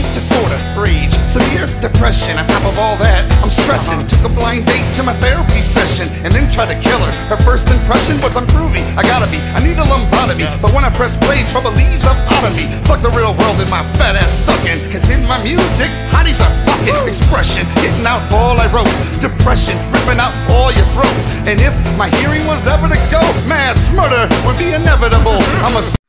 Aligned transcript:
panic 0.00 0.14
disorder, 0.14 0.58
rage, 0.78 1.12
severe 1.28 1.66
depression. 1.80 2.38
On 2.38 2.46
top 2.46 2.64
of 2.64 2.78
all 2.78 2.96
that, 2.96 3.28
I'm 3.42 3.50
stressing. 3.50 4.06
Took 4.08 4.24
a 4.24 4.32
blind 4.32 4.66
date 4.66 4.84
to 4.96 5.02
my 5.02 5.14
therapy 5.20 5.60
session 5.60 6.08
and 6.24 6.32
then 6.32 6.50
tried 6.50 6.72
to 6.72 6.78
kill 6.80 6.98
her. 6.98 7.12
Her 7.28 7.40
first 7.42 7.68
impression 7.68 8.20
was 8.20 8.36
I'm 8.36 8.46
groovy. 8.48 8.84
I 8.96 9.02
gotta 9.02 9.28
be. 9.30 9.38
I 9.52 9.60
need 9.60 9.76
a 9.78 9.84
lobotomy. 9.84 10.48
But 10.60 10.72
when 10.72 10.84
I 10.84 10.90
press 10.90 11.16
play, 11.16 11.44
trouble 11.52 11.72
leaves 11.72 12.04
up 12.04 12.16
out 12.32 12.44
of 12.48 12.56
me. 12.56 12.68
Fuck 12.88 13.02
the 13.02 13.12
real 13.12 13.36
world 13.36 13.60
and 13.60 13.70
my 13.70 13.84
fat 13.96 14.16
ass 14.16 14.42
stuck 14.42 14.60
in. 14.64 14.78
Cause 14.90 15.08
in 15.10 15.24
my 15.26 15.40
music, 15.42 15.90
hotties 16.08 16.40
are 16.40 16.52
fucking 16.64 16.96
expression. 17.08 17.66
Getting 17.84 18.06
out 18.06 18.24
all 18.32 18.56
I 18.56 18.66
wrote. 18.72 18.90
Depression, 19.20 19.76
ripping 19.92 20.20
out 20.20 20.32
all 20.50 20.72
your 20.72 20.86
throat. 20.96 21.16
And 21.44 21.60
if 21.60 21.74
my 21.96 22.08
hearing 22.20 22.46
was 22.46 22.66
ever 22.66 22.88
to 22.88 23.00
go, 23.10 23.22
mass 23.48 23.92
murder 23.92 24.28
would 24.46 24.56
be 24.56 24.72
inevitable. 24.72 25.40
I'm 25.64 25.76
a 25.76 25.99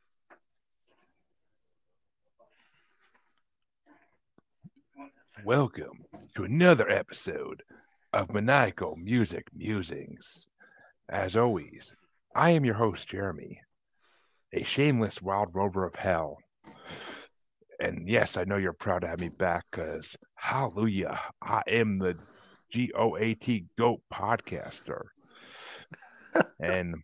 Welcome 5.46 6.06
to 6.36 6.44
another 6.44 6.88
episode 6.88 7.64
of 8.14 8.32
Maniacal 8.32 8.96
Music 8.98 9.48
Musings. 9.56 10.48
As 11.10 11.36
always, 11.36 11.96
I 12.36 12.52
am 12.52 12.64
your 12.64 12.76
host, 12.76 13.08
Jeremy, 13.08 13.60
a 14.54 14.64
shameless 14.64 15.20
wild 15.20 15.50
rover 15.56 15.84
of 15.84 15.96
hell. 15.96 16.38
And 17.80 18.08
yes, 18.08 18.38
I 18.38 18.44
know 18.44 18.58
you're 18.58 18.74
proud 18.74 19.02
to 19.02 19.08
have 19.08 19.20
me 19.20 19.30
back 19.30 19.66
because, 19.72 20.16
hallelujah, 20.36 21.20
I 21.42 21.64
am 21.66 21.98
the 21.98 22.16
G 22.72 22.92
O 22.94 23.18
A 23.18 23.34
T 23.34 23.66
GOAT 23.80 24.02
podcaster. 24.14 25.02
and 26.60 26.96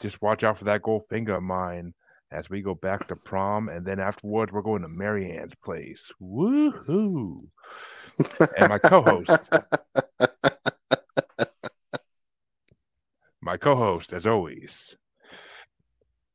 just 0.00 0.22
watch 0.22 0.44
out 0.44 0.58
for 0.58 0.64
that 0.66 0.82
gold 0.82 1.02
finger 1.08 1.34
of 1.34 1.42
mine 1.42 1.92
as 2.30 2.50
we 2.50 2.62
go 2.62 2.74
back 2.74 3.06
to 3.08 3.16
prom. 3.16 3.68
And 3.68 3.86
then 3.86 4.00
afterwards, 4.00 4.52
we're 4.52 4.62
going 4.62 4.82
to 4.82 4.88
Marianne's 4.88 5.54
place. 5.54 6.10
Woohoo! 6.20 7.38
and 8.58 8.68
my 8.68 8.78
co-host, 8.78 9.30
my 13.42 13.56
co-host, 13.56 14.12
as 14.12 14.26
always, 14.26 14.96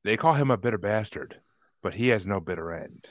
they 0.04 0.18
call 0.18 0.34
him 0.34 0.52
a 0.52 0.58
bitter 0.58 0.78
bastard, 0.78 1.40
but 1.82 1.94
he 1.94 2.08
has 2.10 2.26
no 2.26 2.40
bitter 2.40 2.72
end. 2.72 3.08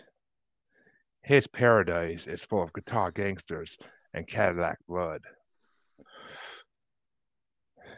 His 1.23 1.47
paradise 1.47 2.27
is 2.27 2.43
full 2.43 2.63
of 2.63 2.73
guitar 2.73 3.11
gangsters 3.11 3.77
and 4.15 4.27
Cadillac 4.27 4.79
blood. 4.89 5.23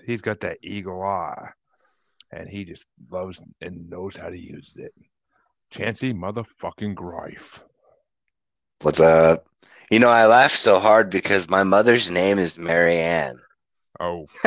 He's 0.04 0.22
got 0.22 0.40
that 0.40 0.58
eagle 0.62 1.02
eye, 1.02 1.50
and 2.32 2.48
he 2.48 2.64
just 2.64 2.86
loves 3.10 3.42
and 3.60 3.90
knows 3.90 4.16
how 4.16 4.28
to 4.28 4.38
use 4.38 4.74
it. 4.76 4.94
Chancy 5.70 6.12
motherfucking 6.12 6.94
Greif. 6.94 7.62
What's 8.82 9.00
up? 9.00 9.46
You 9.90 9.98
know, 9.98 10.08
I 10.08 10.26
laugh 10.26 10.54
so 10.54 10.78
hard 10.78 11.10
because 11.10 11.48
my 11.48 11.64
mother's 11.64 12.10
name 12.10 12.38
is 12.38 12.58
Marianne. 12.58 13.38
Oh, 13.98 14.26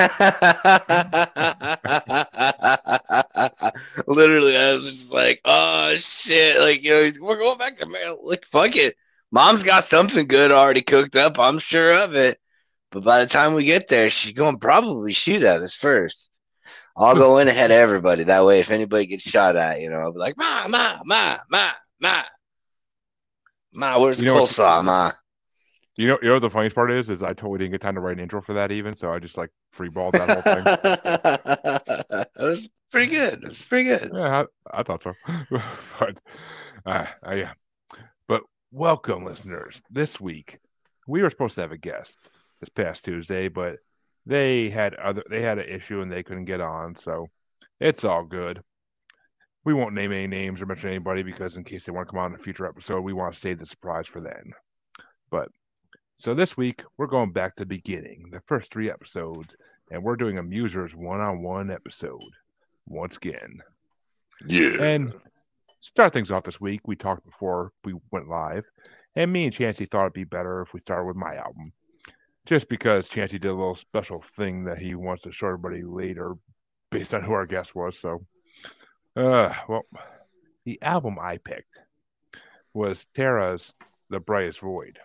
Literally, 4.07 4.57
I 4.57 4.73
was 4.73 4.85
just 4.85 5.11
like, 5.11 5.41
oh 5.45 5.93
shit. 5.95 6.59
Like, 6.59 6.83
you 6.83 6.89
know, 6.89 7.03
he's, 7.03 7.19
we're 7.19 7.37
going 7.37 7.59
back 7.59 7.77
to 7.77 7.85
Mary. 7.85 8.15
Like, 8.23 8.45
fuck 8.45 8.75
it. 8.75 8.95
Mom's 9.31 9.61
got 9.61 9.83
something 9.83 10.27
good 10.27 10.51
already 10.51 10.81
cooked 10.81 11.15
up. 11.15 11.37
I'm 11.37 11.59
sure 11.59 11.93
of 11.93 12.15
it. 12.15 12.39
But 12.91 13.03
by 13.03 13.19
the 13.19 13.29
time 13.29 13.53
we 13.53 13.65
get 13.65 13.87
there, 13.87 14.09
she's 14.09 14.33
going 14.33 14.55
to 14.55 14.59
probably 14.59 15.13
shoot 15.13 15.43
at 15.43 15.61
us 15.61 15.75
first. 15.75 16.31
I'll 16.95 17.15
go 17.15 17.39
in 17.39 17.47
ahead 17.47 17.71
of 17.71 17.77
everybody. 17.77 18.23
That 18.25 18.45
way, 18.45 18.59
if 18.59 18.69
anybody 18.69 19.05
gets 19.07 19.23
shot 19.23 19.55
at, 19.55 19.81
you 19.81 19.89
know, 19.89 19.97
I'll 19.97 20.13
be 20.13 20.19
like, 20.19 20.37
Ma, 20.37 20.67
Ma, 20.67 20.99
Ma, 21.05 21.37
Ma, 21.49 21.71
Ma. 21.99 22.23
Ma, 23.73 23.99
where's 23.99 24.19
the 24.19 24.25
You 24.25 24.31
know 24.31 24.41
what- 24.41 24.49
coleslaw, 24.49 24.83
Ma? 24.83 25.11
you 25.95 26.07
know, 26.07 26.17
you 26.21 26.27
know 26.27 26.33
what 26.35 26.41
the 26.41 26.49
funniest 26.49 26.75
part 26.75 26.91
is, 26.91 27.09
is 27.09 27.21
I 27.23 27.33
totally 27.33 27.59
didn't 27.59 27.71
get 27.71 27.81
time 27.81 27.95
to 27.95 28.01
write 28.01 28.17
an 28.17 28.23
intro 28.23 28.41
for 28.41 28.53
that 28.53 28.71
even, 28.71 28.95
so 28.95 29.11
I 29.11 29.19
just 29.19 29.37
like 29.37 29.49
freeballed 29.75 30.11
that 30.13 30.29
whole 30.29 30.41
thing. 30.41 32.25
it 32.35 32.43
was 32.43 32.69
pretty 32.91 33.11
good. 33.11 33.43
It 33.43 33.49
was 33.49 33.61
pretty 33.63 33.85
good. 33.89 34.11
Yeah, 34.13 34.43
I, 34.71 34.79
I 34.79 34.83
thought 34.83 35.03
so. 35.03 35.13
but 35.99 36.19
uh, 36.85 37.05
uh, 37.27 37.33
yeah. 37.33 37.53
But 38.27 38.43
welcome, 38.71 39.23
listeners. 39.23 39.81
This 39.89 40.19
week 40.21 40.59
we 41.07 41.21
were 41.21 41.29
supposed 41.29 41.55
to 41.55 41.61
have 41.61 41.71
a 41.71 41.77
guest 41.77 42.29
this 42.59 42.69
past 42.69 43.05
Tuesday, 43.05 43.47
but 43.47 43.77
they 44.25 44.69
had 44.69 44.95
other 44.95 45.23
they 45.29 45.41
had 45.41 45.59
an 45.59 45.67
issue 45.67 46.01
and 46.01 46.11
they 46.11 46.23
couldn't 46.23 46.45
get 46.45 46.61
on, 46.61 46.95
so 46.95 47.27
it's 47.79 48.03
all 48.03 48.23
good. 48.23 48.61
We 49.65 49.73
won't 49.73 49.95
name 49.95 50.11
any 50.11 50.27
names 50.27 50.61
or 50.61 50.65
mention 50.65 50.89
anybody 50.89 51.23
because 51.23 51.55
in 51.55 51.63
case 51.63 51.85
they 51.85 51.91
want 51.91 52.07
to 52.07 52.11
come 52.11 52.19
on 52.19 52.33
in 52.33 52.39
a 52.39 52.43
future 52.43 52.65
episode, 52.65 53.01
we 53.01 53.13
want 53.13 53.33
to 53.33 53.39
save 53.39 53.59
the 53.59 53.65
surprise 53.65 54.07
for 54.07 54.19
then. 54.19 54.51
But 55.29 55.49
so 56.17 56.33
this 56.33 56.57
week 56.57 56.83
we're 56.97 57.07
going 57.07 57.31
back 57.31 57.55
to 57.55 57.61
the 57.61 57.65
beginning, 57.67 58.29
the 58.31 58.41
first 58.47 58.71
three 58.71 58.89
episodes, 58.91 59.55
and 59.91 60.03
we're 60.03 60.15
doing 60.15 60.37
a 60.37 60.43
Musers 60.43 60.93
one-on-one 60.93 61.71
episode 61.71 62.21
once 62.87 63.17
again. 63.17 63.59
Yeah. 64.47 64.81
And 64.81 65.13
start 65.79 66.13
things 66.13 66.31
off 66.31 66.43
this 66.43 66.61
week. 66.61 66.81
We 66.85 66.95
talked 66.95 67.25
before 67.25 67.71
we 67.83 67.93
went 68.11 68.29
live, 68.29 68.65
and 69.15 69.31
me 69.31 69.45
and 69.45 69.53
Chancy 69.53 69.85
thought 69.85 70.03
it'd 70.03 70.13
be 70.13 70.23
better 70.23 70.61
if 70.61 70.73
we 70.73 70.81
started 70.81 71.05
with 71.05 71.15
my 71.15 71.35
album, 71.35 71.71
just 72.45 72.67
because 72.67 73.09
Chancy 73.09 73.39
did 73.39 73.49
a 73.49 73.53
little 73.53 73.75
special 73.75 74.23
thing 74.35 74.65
that 74.65 74.77
he 74.77 74.95
wants 74.95 75.23
to 75.23 75.31
show 75.31 75.47
everybody 75.47 75.83
later, 75.83 76.35
based 76.91 77.13
on 77.13 77.23
who 77.23 77.33
our 77.33 77.45
guest 77.45 77.75
was. 77.75 77.97
So, 77.97 78.25
uh, 79.15 79.53
well, 79.67 79.83
the 80.65 80.81
album 80.81 81.17
I 81.19 81.37
picked 81.37 81.79
was 82.73 83.07
Tarja's 83.15 83.73
"The 84.09 84.19
Brightest 84.19 84.59
Void." 84.59 84.99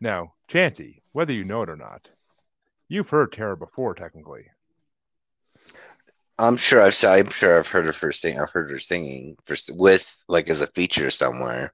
Now, 0.00 0.34
Chancy, 0.48 1.02
whether 1.12 1.32
you 1.32 1.44
know 1.44 1.62
it 1.62 1.68
or 1.70 1.76
not, 1.76 2.10
you've 2.88 3.10
heard 3.10 3.32
Tarja 3.32 3.58
before, 3.58 3.94
technically. 3.94 4.46
I'm 6.38 6.56
sure 6.56 6.80
I've 6.80 7.04
I'm 7.04 7.30
sure 7.30 7.58
I've 7.58 7.68
heard 7.68 7.84
her 7.84 7.92
first 7.92 8.22
thing. 8.22 8.40
I've 8.40 8.50
heard 8.50 8.70
her 8.70 8.78
singing 8.78 9.36
first 9.44 9.70
with 9.74 10.16
like 10.26 10.48
as 10.48 10.60
a 10.62 10.66
feature 10.68 11.10
somewhere. 11.10 11.72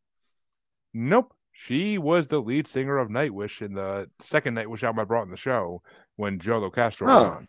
Nope. 0.92 1.32
She 1.52 1.98
was 1.98 2.26
the 2.26 2.40
lead 2.40 2.66
singer 2.66 2.98
of 2.98 3.08
Nightwish 3.08 3.62
in 3.62 3.74
the 3.74 4.10
second 4.18 4.54
Nightwish 4.56 4.82
album 4.82 5.00
I 5.00 5.04
brought 5.04 5.22
in 5.22 5.30
the 5.30 5.36
show 5.36 5.82
when 6.16 6.38
Joe 6.38 6.60
Locastro 6.60 7.06
was 7.06 7.22
Oh. 7.22 7.24
on. 7.24 7.48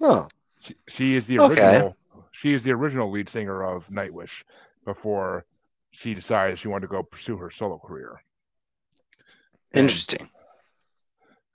Oh, 0.00 0.28
She, 0.60 0.74
she 0.88 1.14
is 1.16 1.26
the 1.26 1.40
Okay. 1.40 1.52
original. 1.52 1.96
She 2.32 2.52
is 2.52 2.62
the 2.62 2.72
original 2.72 3.10
lead 3.10 3.28
singer 3.28 3.62
of 3.64 3.86
Nightwish 3.88 4.44
before 4.84 5.44
she 5.90 6.14
decided 6.14 6.58
she 6.58 6.68
wanted 6.68 6.86
to 6.86 6.92
go 6.92 7.02
pursue 7.02 7.36
her 7.36 7.50
solo 7.50 7.78
career. 7.78 8.22
Interesting. 9.72 10.28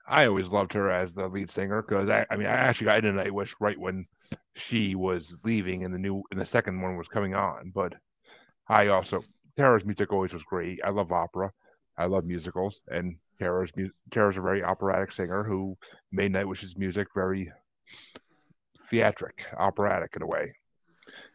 I 0.08 0.26
always 0.26 0.50
loved 0.50 0.72
her 0.72 0.90
as 0.90 1.14
the 1.14 1.28
lead 1.28 1.50
singer 1.50 1.82
because 1.82 2.08
I, 2.08 2.26
I 2.30 2.36
mean 2.36 2.46
I 2.46 2.52
actually 2.52 2.86
got 2.86 3.04
into 3.04 3.20
Nightwish 3.20 3.54
right 3.60 3.78
when 3.78 4.06
she 4.54 4.94
was 4.94 5.34
leaving 5.44 5.84
and 5.84 5.92
the 5.92 5.98
new 5.98 6.22
and 6.30 6.40
the 6.40 6.46
second 6.46 6.80
one 6.80 6.96
was 6.96 7.08
coming 7.08 7.34
on. 7.34 7.72
But 7.74 7.94
I 8.68 8.88
also 8.88 9.22
Tarja's 9.56 9.84
music 9.84 10.12
always 10.12 10.32
was 10.32 10.44
great. 10.44 10.80
I 10.84 10.90
love 10.90 11.12
opera. 11.12 11.52
I 11.98 12.06
love 12.06 12.24
musicals, 12.24 12.82
and 12.88 13.16
Tarja's 13.40 13.72
Tarja's 14.10 14.36
a 14.36 14.42
very 14.42 14.62
operatic 14.62 15.12
singer 15.12 15.42
who 15.42 15.76
made 16.12 16.32
Nightwish's 16.32 16.76
music 16.76 17.08
very 17.14 17.50
theatric, 18.90 19.44
operatic 19.58 20.14
in 20.14 20.22
a 20.22 20.26
way. 20.26 20.54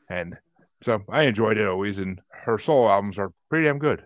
And 0.10 0.38
so 0.82 1.02
I 1.10 1.24
enjoyed 1.24 1.58
it 1.58 1.68
always, 1.68 1.98
and 1.98 2.22
her 2.32 2.58
solo 2.58 2.90
albums 2.90 3.18
are 3.18 3.34
pretty 3.50 3.66
damn 3.66 3.80
good. 3.80 4.04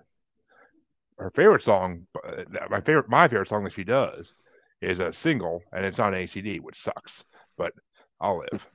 Her 1.17 1.29
favorite 1.31 1.61
song, 1.61 2.07
uh, 2.25 2.43
my 2.69 2.81
favorite, 2.81 3.09
my 3.09 3.27
favorite 3.27 3.47
song 3.49 3.63
that 3.65 3.73
she 3.73 3.83
does, 3.83 4.35
is 4.81 4.99
a 4.99 5.13
single, 5.13 5.63
and 5.73 5.85
it's 5.85 5.99
on 5.99 6.13
ACD, 6.13 6.59
which 6.59 6.81
sucks, 6.81 7.23
but 7.57 7.73
I'll 8.19 8.37
live. 8.39 8.69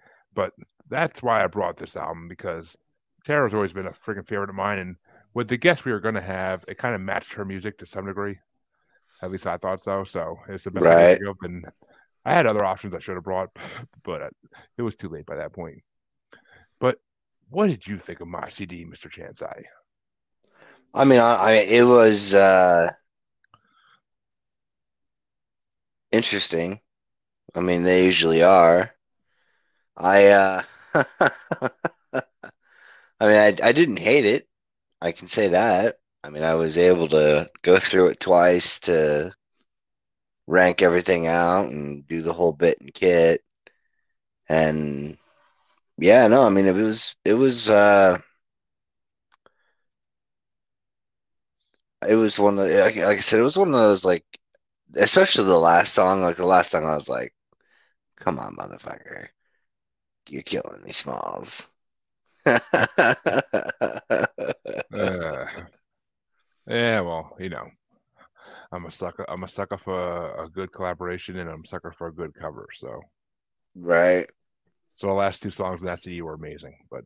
but 0.34 0.52
that's 0.88 1.22
why 1.22 1.42
I 1.42 1.46
brought 1.46 1.76
this 1.76 1.96
album 1.96 2.28
because 2.28 2.76
Tarja's 3.26 3.54
always 3.54 3.72
been 3.72 3.86
a 3.86 3.92
freaking 3.92 4.26
favorite 4.26 4.50
of 4.50 4.56
mine, 4.56 4.78
and 4.78 4.96
with 5.34 5.48
the 5.48 5.56
guest 5.56 5.84
we 5.84 5.92
were 5.92 6.00
going 6.00 6.14
to 6.14 6.20
have, 6.20 6.64
it 6.68 6.78
kind 6.78 6.94
of 6.94 7.00
matched 7.00 7.34
her 7.34 7.44
music 7.44 7.78
to 7.78 7.86
some 7.86 8.06
degree. 8.06 8.38
At 9.22 9.30
least 9.30 9.46
I 9.46 9.58
thought 9.58 9.80
so. 9.82 10.04
So 10.04 10.38
it's 10.48 10.64
the 10.64 10.70
best 10.70 10.86
Right. 10.86 11.18
of. 11.28 11.36
And 11.42 11.64
I 12.24 12.34
had 12.34 12.46
other 12.46 12.64
options 12.64 12.94
I 12.94 13.00
should 13.00 13.16
have 13.16 13.24
brought, 13.24 13.50
but 14.04 14.22
uh, 14.22 14.30
it 14.78 14.82
was 14.82 14.96
too 14.96 15.08
late 15.08 15.26
by 15.26 15.36
that 15.36 15.52
point. 15.54 15.82
But 16.80 17.00
what 17.48 17.68
did 17.68 17.86
you 17.86 17.98
think 17.98 18.20
of 18.20 18.28
my 18.28 18.48
CD, 18.50 18.84
Mr. 18.84 19.08
Chancy? 19.08 19.46
I 20.94 21.04
mean, 21.04 21.20
I, 21.20 21.34
I 21.34 21.52
it 21.68 21.82
was 21.84 22.34
uh, 22.34 22.90
interesting. 26.12 26.80
I 27.54 27.60
mean, 27.60 27.84
they 27.84 28.06
usually 28.06 28.42
are. 28.42 28.92
I 29.96 30.26
uh, 30.26 30.62
I 33.20 33.26
mean, 33.26 33.36
I 33.36 33.56
I 33.62 33.72
didn't 33.72 33.98
hate 33.98 34.24
it. 34.26 34.46
I 35.02 35.12
can 35.12 35.28
say 35.28 35.48
that. 35.48 35.98
I 36.24 36.30
mean, 36.30 36.42
I 36.44 36.54
was 36.54 36.78
able 36.78 37.08
to 37.10 37.50
go 37.62 37.78
through 37.78 38.08
it 38.08 38.20
twice 38.20 38.80
to 38.82 39.34
rank 40.46 40.82
everything 40.82 41.26
out 41.26 41.66
and 41.70 42.06
do 42.06 42.22
the 42.22 42.32
whole 42.32 42.52
bit 42.52 42.80
and 42.80 42.92
kit. 42.94 43.42
And 44.48 45.16
yeah, 45.98 46.28
no, 46.28 46.44
I 46.44 46.50
mean, 46.50 46.66
it 46.66 46.74
was 46.74 47.16
it 47.24 47.34
was 47.34 47.68
uh 47.68 48.18
it 52.08 52.16
was 52.16 52.38
one 52.38 52.58
of 52.58 52.66
like, 52.68 52.96
like 52.96 53.18
I 53.18 53.20
said, 53.20 53.40
it 53.40 53.42
was 53.42 53.56
one 53.56 53.68
of 53.68 53.74
those 53.74 54.04
like, 54.04 54.24
especially 54.96 55.44
the 55.46 55.58
last 55.58 55.94
song. 55.94 56.22
Like 56.22 56.36
the 56.36 56.46
last 56.46 56.70
song, 56.70 56.84
I 56.84 56.94
was 56.94 57.08
like, 57.08 57.34
"Come 58.16 58.38
on, 58.38 58.56
motherfucker, 58.56 59.28
you're 60.28 60.42
killing 60.42 60.82
me, 60.84 60.92
Smalls." 60.92 61.66
Uh, 64.92 65.46
yeah, 66.66 67.00
well, 67.00 67.34
you 67.38 67.48
know, 67.48 67.66
I'm 68.72 68.86
a 68.86 68.90
sucker. 68.90 69.24
I'm 69.28 69.44
a 69.44 69.48
sucker 69.48 69.78
for 69.78 70.34
a 70.44 70.48
good 70.48 70.72
collaboration, 70.72 71.38
and 71.38 71.48
I'm 71.50 71.62
a 71.64 71.66
sucker 71.66 71.92
for 71.92 72.08
a 72.08 72.14
good 72.14 72.34
cover. 72.34 72.66
So, 72.74 73.00
right? 73.74 74.26
so 74.94 75.06
the 75.08 75.12
last 75.12 75.42
two 75.42 75.50
songs 75.50 75.82
in 75.82 75.86
that 75.86 76.00
CD 76.00 76.22
were 76.22 76.34
amazing. 76.34 76.76
But, 76.90 77.04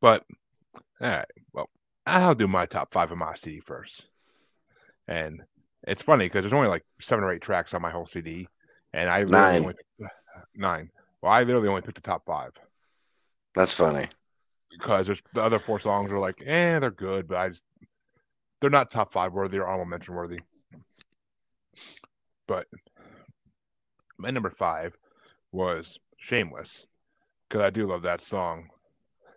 but, 0.00 0.24
all 0.74 0.82
right. 1.00 1.26
Well, 1.52 1.68
I'll 2.08 2.34
do 2.34 2.48
my 2.48 2.66
top 2.66 2.92
five 2.92 3.10
of 3.12 3.18
my 3.18 3.34
CD 3.34 3.60
first. 3.60 4.06
And 5.06 5.42
it's 5.86 6.02
funny 6.02 6.26
because 6.26 6.42
there's 6.42 6.52
only 6.52 6.68
like 6.68 6.84
seven 7.00 7.24
or 7.24 7.32
eight 7.32 7.42
tracks 7.42 7.74
on 7.74 7.82
my 7.82 7.90
whole 7.90 8.06
CD, 8.06 8.48
and 8.92 9.08
I 9.08 9.24
literally 9.24 9.58
Nine. 9.58 9.62
only 9.62 9.74
nine. 10.54 10.90
Well, 11.22 11.32
I 11.32 11.42
literally 11.42 11.68
only 11.68 11.82
picked 11.82 11.96
the 11.96 12.02
top 12.02 12.24
five. 12.26 12.52
That's 13.54 13.72
funny. 13.72 14.06
because 14.70 15.06
there's 15.06 15.22
the 15.32 15.42
other 15.42 15.58
four 15.58 15.80
songs 15.80 16.10
are 16.10 16.18
like, 16.18 16.42
eh, 16.46 16.78
they're 16.78 16.90
good, 16.90 17.26
but 17.28 17.38
I 17.38 17.48
just 17.48 17.62
they're 18.60 18.70
not 18.70 18.90
top 18.90 19.12
five 19.12 19.32
worthy 19.32 19.58
or 19.58 19.66
honorable 19.66 19.86
mention 19.90 20.14
worthy. 20.14 20.40
But 22.46 22.66
my 24.18 24.30
number 24.30 24.50
five 24.50 24.96
was 25.52 25.98
Shameless 26.18 26.86
because 27.48 27.62
I 27.64 27.70
do 27.70 27.86
love 27.86 28.02
that 28.02 28.20
song, 28.20 28.68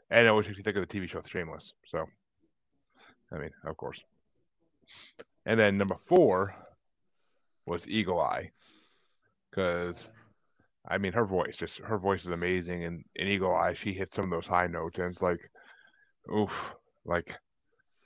and 0.10 0.26
it 0.26 0.30
always 0.30 0.48
makes 0.48 0.58
you 0.58 0.64
think 0.64 0.78
of 0.78 0.88
the 0.88 1.00
TV 1.00 1.08
show 1.08 1.22
Shameless. 1.26 1.74
So, 1.86 2.06
I 3.34 3.38
mean, 3.38 3.52
of 3.66 3.78
course. 3.78 4.04
And 5.46 5.60
then 5.60 5.78
number 5.78 5.96
four 6.08 6.56
was 7.66 7.88
Eagle 7.88 8.20
Eye 8.20 8.52
because 9.50 10.08
I 10.88 10.98
mean, 10.98 11.14
her 11.14 11.26
voice 11.26 11.58
just 11.58 11.78
her 11.80 11.98
voice 11.98 12.22
is 12.22 12.32
amazing, 12.32 12.86
and 12.86 13.04
in 13.16 13.28
Eagle 13.28 13.56
Eye, 13.56 13.74
she 13.74 13.94
hits 13.94 14.16
some 14.16 14.26
of 14.26 14.32
those 14.32 14.48
high 14.48 14.68
notes, 14.68 14.98
and 14.98 15.10
it's 15.10 15.22
like, 15.22 15.50
oof, 16.36 16.74
like, 17.06 17.38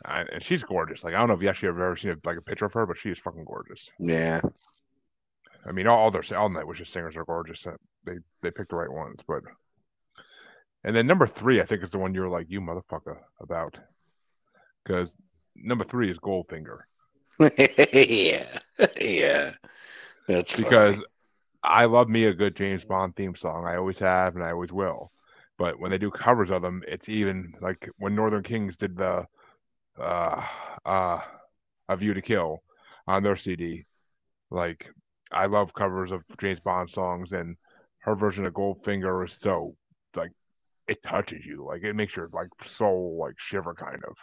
I, 0.04 0.22
and 0.24 0.44
she's 0.44 0.64
gorgeous. 0.64 1.04
Like, 1.04 1.14
I 1.14 1.20
don't 1.20 1.30
know 1.30 1.36
if 1.36 1.42
you 1.42 1.48
actually 1.50 1.68
have 1.68 1.80
ever 1.80 1.96
seen 1.96 2.12
a, 2.12 2.18
like 2.26 2.38
a 2.38 2.42
picture 2.42 2.66
of 2.66 2.74
her, 2.74 2.86
but 2.86 2.98
she 2.98 3.10
is 3.10 3.20
fucking 3.20 3.46
gorgeous. 3.46 3.90
Yeah. 3.98 4.42
I 5.66 5.72
mean, 5.72 5.88
all, 5.88 5.98
all 5.98 6.12
their 6.12 6.24
all 6.38 6.50
Nightwish's 6.50 6.90
singers 6.90 7.16
are 7.16 7.26
gorgeous. 7.26 7.66
They 8.06 8.18
they 8.42 8.52
pick 8.52 8.68
the 8.70 8.76
right 8.76 8.92
ones, 8.92 9.22
but. 9.28 9.42
And 10.84 10.96
then 10.96 11.08
number 11.08 11.26
three, 11.26 11.62
I 11.62 11.66
think, 11.66 11.82
is 11.82 11.90
the 11.90 11.98
one 11.98 12.14
you're 12.14 12.30
like, 12.30 12.46
you 12.48 12.62
motherfucker, 12.62 13.18
about, 13.42 13.80
because 14.86 15.18
number 15.56 15.84
three 15.84 16.12
is 16.12 16.18
Goldfinger. 16.20 16.80
yeah. 17.94 18.46
yeah. 19.00 19.52
That's 20.28 20.54
funny. 20.54 20.64
because 20.64 21.04
I 21.64 21.86
love 21.86 22.10
me 22.10 22.26
a 22.26 22.34
good 22.34 22.56
James 22.56 22.86
Bond 22.86 23.16
theme 23.16 23.36
song. 23.36 23.66
I 23.66 23.76
always 23.76 24.00
have 24.00 24.36
and 24.36 24.44
I 24.44 24.52
always 24.52 24.72
will. 24.72 25.12
But 25.58 25.80
when 25.80 25.92
they 25.92 25.98
do 25.98 26.12
covers 26.12 26.52
of 26.52 26.62
them, 26.62 26.84
it's 26.88 27.10
even 27.10 27.54
like 27.62 27.90
when 27.98 28.16
Northern 28.16 28.44
Kings 28.44 28.78
did 28.78 28.96
the 28.96 29.26
uh 30.00 30.46
uh 30.86 31.20
A 31.90 31.98
View 31.98 32.14
to 32.14 32.22
Kill 32.22 32.62
on 33.08 33.24
their 33.24 33.36
CD. 33.36 33.86
Like 34.52 34.90
I 35.32 35.48
love 35.48 35.74
covers 35.74 36.12
of 36.12 36.24
James 36.40 36.60
Bond 36.60 36.90
songs 36.90 37.32
and 37.32 37.56
her 38.00 38.16
version 38.16 38.46
of 38.46 38.54
Goldfinger 38.54 39.26
is 39.26 39.34
so 39.34 39.76
like 40.16 40.32
it 40.88 41.02
touches 41.04 41.46
you. 41.46 41.66
Like 41.66 41.84
it 41.84 41.96
makes 41.96 42.16
your 42.16 42.30
like 42.34 42.50
soul 42.64 43.18
like 43.20 43.40
shiver 43.40 43.74
kind 43.74 44.04
of. 44.08 44.16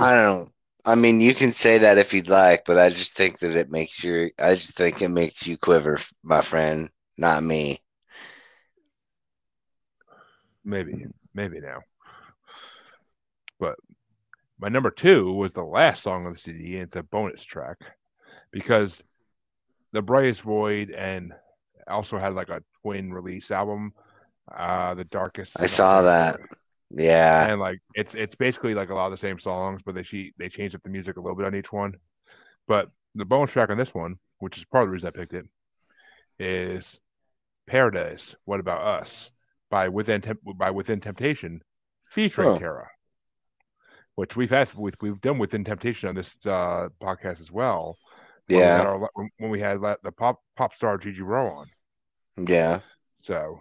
I 0.00 0.14
don't. 0.22 0.52
I 0.84 0.94
mean, 0.94 1.20
you 1.20 1.34
can 1.34 1.50
say 1.52 1.78
that 1.78 1.98
if 1.98 2.14
you'd 2.14 2.28
like, 2.28 2.64
but 2.64 2.78
I 2.78 2.90
just 2.90 3.14
think 3.16 3.40
that 3.40 3.56
it 3.56 3.70
makes 3.70 4.02
you. 4.04 4.30
I 4.38 4.54
just 4.54 4.74
think 4.76 5.02
it 5.02 5.08
makes 5.08 5.46
you 5.46 5.58
quiver, 5.58 5.98
my 6.22 6.42
friend, 6.42 6.90
not 7.18 7.42
me. 7.42 7.80
maybe 10.64 11.06
maybe 11.34 11.60
now 11.60 11.80
but 13.58 13.76
my 14.58 14.68
number 14.68 14.90
two 14.90 15.32
was 15.32 15.52
the 15.52 15.62
last 15.64 16.02
song 16.02 16.26
on 16.26 16.32
the 16.32 16.38
cd 16.38 16.74
and 16.76 16.84
it's 16.88 16.96
a 16.96 17.02
bonus 17.04 17.44
track 17.44 17.78
because 18.50 19.02
the 19.92 20.02
brightest 20.02 20.42
void 20.42 20.90
and 20.90 21.32
also 21.88 22.18
had 22.18 22.34
like 22.34 22.48
a 22.48 22.62
twin 22.82 23.12
release 23.12 23.50
album 23.50 23.92
uh 24.56 24.94
the 24.94 25.04
darkest 25.04 25.56
I 25.58 25.66
saw 25.66 26.02
that. 26.02 26.38
Yeah. 26.90 27.48
and 27.50 27.60
like 27.60 27.78
it's 27.94 28.14
it's 28.14 28.34
basically 28.36 28.74
like 28.74 28.90
a 28.90 28.94
lot 28.94 29.06
of 29.06 29.10
the 29.10 29.16
same 29.16 29.38
songs 29.38 29.80
but 29.84 29.94
they 29.94 30.02
she 30.04 30.32
they 30.38 30.48
changed 30.48 30.74
up 30.74 30.82
the 30.82 30.88
music 30.90 31.16
a 31.16 31.20
little 31.20 31.36
bit 31.36 31.46
on 31.46 31.54
each 31.54 31.72
one 31.72 31.94
but 32.68 32.90
the 33.14 33.24
bonus 33.24 33.50
track 33.50 33.70
on 33.70 33.76
this 33.78 33.92
one 33.94 34.16
which 34.38 34.56
is 34.56 34.64
part 34.64 34.82
of 34.84 34.88
the 34.88 34.92
reason 34.92 35.08
i 35.08 35.10
picked 35.10 35.32
it 35.34 35.46
is 36.38 37.00
paradise 37.66 38.36
what 38.44 38.60
about 38.60 38.82
us 38.82 39.32
by 39.70 39.88
within 39.88 40.20
Temp- 40.20 40.38
by 40.56 40.70
within 40.70 41.00
temptation 41.00 41.60
featuring 42.10 42.50
Huh. 42.50 42.58
Tarja, 42.58 42.86
which 44.14 44.36
we've 44.36 44.50
had 44.50 44.72
we've, 44.74 44.94
we've 45.00 45.20
done 45.20 45.38
within 45.38 45.64
temptation 45.64 46.08
on 46.08 46.14
this 46.14 46.36
uh 46.46 46.88
podcast 47.00 47.40
as 47.40 47.50
well 47.50 47.98
when 48.46 48.58
we 48.60 48.64
Yeah. 48.64 48.82
our- 48.82 49.10
when 49.38 49.50
we 49.50 49.58
had 49.58 49.80
the 50.04 50.12
pop 50.12 50.40
pop 50.56 50.72
star 50.72 50.98
Gigi 50.98 51.22
Rowe 51.22 51.48
on 51.48 51.66
Yeah. 52.46 52.78
so, 53.22 53.58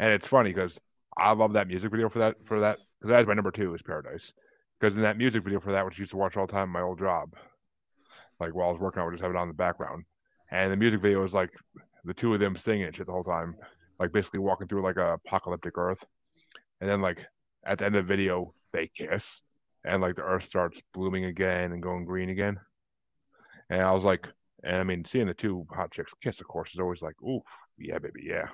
and 0.00 0.10
it's 0.12 0.26
funny 0.26 0.50
because 0.52 0.80
I 1.16 1.32
love 1.32 1.54
that 1.54 1.68
music 1.68 1.90
video 1.90 2.08
for 2.08 2.18
that 2.20 2.36
for 2.44 2.60
that 2.60 2.78
because 2.98 3.10
that 3.10 3.20
is 3.20 3.26
my 3.26 3.34
number 3.34 3.50
two 3.50 3.74
is 3.74 3.82
Paradise. 3.82 4.32
Because 4.78 4.94
in 4.94 5.02
that 5.02 5.16
music 5.16 5.42
video 5.42 5.60
for 5.60 5.72
that, 5.72 5.84
which 5.84 5.98
I 5.98 6.00
used 6.00 6.10
to 6.10 6.18
watch 6.18 6.36
all 6.36 6.46
the 6.46 6.52
time 6.52 6.68
my 6.68 6.82
old 6.82 6.98
job, 6.98 7.34
like 8.38 8.54
while 8.54 8.68
I 8.68 8.72
was 8.72 8.80
working, 8.80 9.00
I 9.00 9.04
would 9.04 9.12
just 9.12 9.22
have 9.22 9.30
it 9.30 9.36
on 9.36 9.44
in 9.44 9.48
the 9.48 9.54
background, 9.54 10.04
and 10.50 10.70
the 10.70 10.76
music 10.76 11.00
video 11.00 11.24
is 11.24 11.32
like 11.32 11.50
the 12.04 12.14
two 12.14 12.34
of 12.34 12.40
them 12.40 12.56
singing 12.56 12.92
shit 12.92 13.06
the 13.06 13.12
whole 13.12 13.24
time, 13.24 13.56
like 13.98 14.12
basically 14.12 14.40
walking 14.40 14.68
through 14.68 14.82
like 14.82 14.96
a 14.96 15.14
apocalyptic 15.14 15.78
Earth, 15.78 16.04
and 16.80 16.90
then 16.90 17.00
like 17.00 17.26
at 17.64 17.78
the 17.78 17.86
end 17.86 17.96
of 17.96 18.06
the 18.06 18.14
video 18.14 18.52
they 18.72 18.88
kiss, 18.88 19.40
and 19.84 20.02
like 20.02 20.16
the 20.16 20.22
Earth 20.22 20.44
starts 20.44 20.80
blooming 20.92 21.24
again 21.24 21.72
and 21.72 21.82
going 21.82 22.04
green 22.04 22.28
again, 22.28 22.60
and 23.70 23.80
I 23.80 23.92
was 23.92 24.04
like, 24.04 24.28
and 24.62 24.76
I 24.76 24.84
mean 24.84 25.06
seeing 25.06 25.26
the 25.26 25.34
two 25.34 25.66
hot 25.70 25.90
chicks 25.90 26.12
kiss, 26.20 26.40
of 26.40 26.48
course, 26.48 26.74
is 26.74 26.80
always 26.80 27.00
like, 27.00 27.20
ooh, 27.22 27.40
yeah, 27.78 27.98
baby, 27.98 28.24
yeah. 28.24 28.48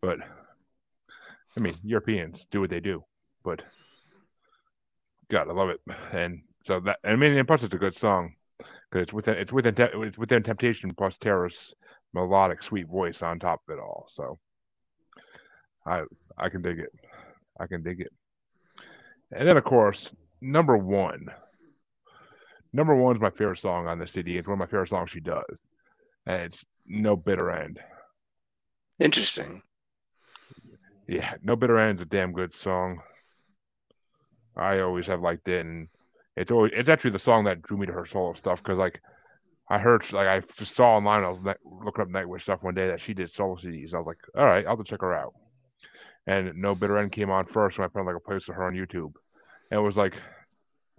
But 0.00 0.20
I 1.58 1.60
mean, 1.60 1.74
Europeans 1.82 2.46
do 2.52 2.60
what 2.60 2.70
they 2.70 2.78
do. 2.78 3.02
But 3.44 3.64
God, 5.28 5.48
I 5.48 5.52
love 5.52 5.70
it. 5.70 5.80
And 6.12 6.42
so 6.64 6.78
that 6.80 6.98
I 7.04 7.16
mean, 7.16 7.36
and 7.36 7.48
plus 7.48 7.64
it's 7.64 7.74
a 7.74 7.78
good 7.78 7.96
song 7.96 8.34
because 8.58 9.02
it's 9.02 9.12
within 9.12 9.36
it's 9.36 9.52
within 9.52 9.74
it's 9.76 10.18
within 10.18 10.42
Temptation 10.42 10.94
plus 10.94 11.18
Tarja's 11.18 11.74
melodic 12.14 12.62
sweet 12.62 12.88
voice 12.88 13.22
on 13.22 13.40
top 13.40 13.60
of 13.68 13.76
it 13.76 13.80
all. 13.80 14.06
So 14.08 14.38
I 15.84 16.02
I 16.36 16.48
can 16.48 16.62
dig 16.62 16.78
it. 16.78 16.92
I 17.58 17.66
can 17.66 17.82
dig 17.82 18.00
it. 18.00 18.12
And 19.32 19.46
then 19.46 19.56
of 19.56 19.64
course 19.64 20.12
number 20.40 20.76
one. 20.76 21.26
Number 22.72 22.94
one 22.94 23.16
is 23.16 23.22
my 23.22 23.30
favorite 23.30 23.58
song 23.58 23.88
on 23.88 23.98
the 23.98 24.06
CD. 24.06 24.36
It's 24.36 24.46
one 24.46 24.52
of 24.54 24.58
my 24.58 24.66
favorite 24.66 24.90
songs 24.90 25.10
she 25.10 25.20
does, 25.20 25.42
and 26.26 26.42
it's 26.42 26.64
No 26.86 27.16
Bitter 27.16 27.50
End. 27.50 27.80
Interesting. 29.00 29.62
Yeah, 31.08 31.34
No 31.42 31.56
Bitter 31.56 31.78
End's 31.78 32.02
a 32.02 32.04
damn 32.04 32.32
good 32.32 32.52
song. 32.52 33.00
I 34.54 34.80
always 34.80 35.06
have 35.06 35.22
liked 35.22 35.48
it, 35.48 35.64
and 35.64 35.88
it's 36.36 36.50
always 36.50 36.72
it's 36.74 36.90
actually 36.90 37.12
the 37.12 37.18
song 37.18 37.44
that 37.44 37.62
drew 37.62 37.78
me 37.78 37.86
to 37.86 37.92
her 37.92 38.04
solo 38.04 38.34
stuff 38.34 38.62
because 38.62 38.76
like 38.76 39.00
I 39.70 39.78
heard 39.78 40.12
like 40.12 40.28
I 40.28 40.42
saw 40.64 40.96
online 40.96 41.24
I 41.24 41.30
was 41.30 41.40
looking 41.64 42.02
up 42.02 42.08
Nightwish 42.08 42.42
stuff 42.42 42.62
one 42.62 42.74
day 42.74 42.88
that 42.88 43.00
she 43.00 43.14
did 43.14 43.30
solo 43.30 43.56
CDs. 43.56 43.94
I 43.94 43.98
was 43.98 44.06
like, 44.06 44.18
all 44.36 44.44
right, 44.44 44.66
I'll 44.66 44.76
have 44.76 44.84
to 44.84 44.90
check 44.90 45.00
her 45.00 45.14
out. 45.14 45.34
And 46.26 46.54
No 46.56 46.74
Bitter 46.74 46.98
End 46.98 47.10
came 47.10 47.30
on 47.30 47.46
first 47.46 47.78
when 47.78 47.86
I 47.86 47.88
found 47.88 48.06
like 48.06 48.16
a 48.16 48.20
place 48.20 48.44
for 48.44 48.52
her 48.52 48.64
on 48.64 48.74
YouTube, 48.74 49.12
and 49.70 49.80
it 49.80 49.82
was 49.82 49.96
like 49.96 50.14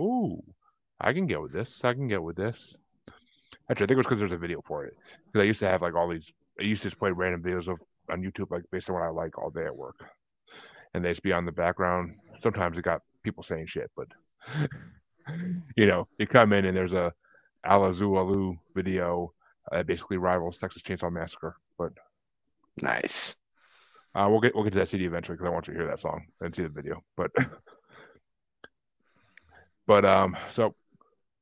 ooh, 0.02 0.42
I 1.00 1.14
can 1.14 1.28
get 1.28 1.42
with 1.42 1.52
this. 1.52 1.84
I 1.84 1.94
can 1.94 2.08
get 2.08 2.24
with 2.24 2.36
this. 2.36 2.76
Actually, 3.70 3.84
I 3.84 3.88
think 3.88 3.92
it 3.92 3.98
was 3.98 4.06
because 4.08 4.20
there's 4.20 4.32
a 4.32 4.38
video 4.38 4.62
for 4.66 4.86
it. 4.86 4.98
Because 5.26 5.44
I 5.44 5.48
used 5.48 5.60
to 5.60 5.68
have 5.68 5.84
like 5.84 5.94
all 5.94 6.10
these. 6.10 6.32
I 6.60 6.64
used 6.64 6.82
to 6.82 6.88
just 6.88 7.00
play 7.00 7.12
random 7.12 7.44
videos 7.44 7.68
of 7.68 7.80
on 8.10 8.22
YouTube, 8.22 8.52
like 8.52 8.64
based 8.72 8.90
on 8.90 8.96
what 8.96 9.04
I 9.04 9.10
like 9.10 9.38
all 9.38 9.50
day 9.50 9.66
at 9.66 9.76
work, 9.76 10.08
and 10.94 11.04
they 11.04 11.10
just 11.10 11.24
be 11.24 11.34
on 11.34 11.46
the 11.46 11.52
background. 11.52 12.16
Sometimes 12.42 12.78
it 12.78 12.84
got 12.84 13.02
people 13.24 13.44
saying 13.44 13.68
shit, 13.68 13.92
but 13.96 14.08
you 15.76 15.88
know, 15.88 16.08
you 16.18 16.28
come 16.28 16.54
in 16.54 16.66
and 16.66 16.76
there's 16.76 16.94
a 16.94 17.14
Alazu 17.66 18.18
Alu 18.18 18.56
video 18.76 19.34
that 19.72 19.88
basically 19.88 20.18
rivals 20.18 20.58
Texas 20.58 20.82
Chainsaw 20.82 21.12
Massacre. 21.12 21.56
But 21.78 21.94
Nice. 22.82 23.36
uh, 24.16 24.28
we'll 24.30 24.40
get 24.40 24.56
we'll 24.56 24.64
get 24.64 24.74
to 24.74 24.80
that 24.80 24.90
CD 24.90 25.06
eventually 25.06 25.38
because 25.38 25.50
I 25.50 25.54
want 25.54 25.68
you 25.68 25.74
to 25.74 25.80
hear 25.80 25.88
that 25.88 26.00
song 26.00 26.26
and 26.42 26.54
see 26.54 26.64
the 26.64 26.70
video. 26.70 27.02
But 27.18 27.32
but 29.88 30.06
um, 30.06 30.38
so 30.50 30.76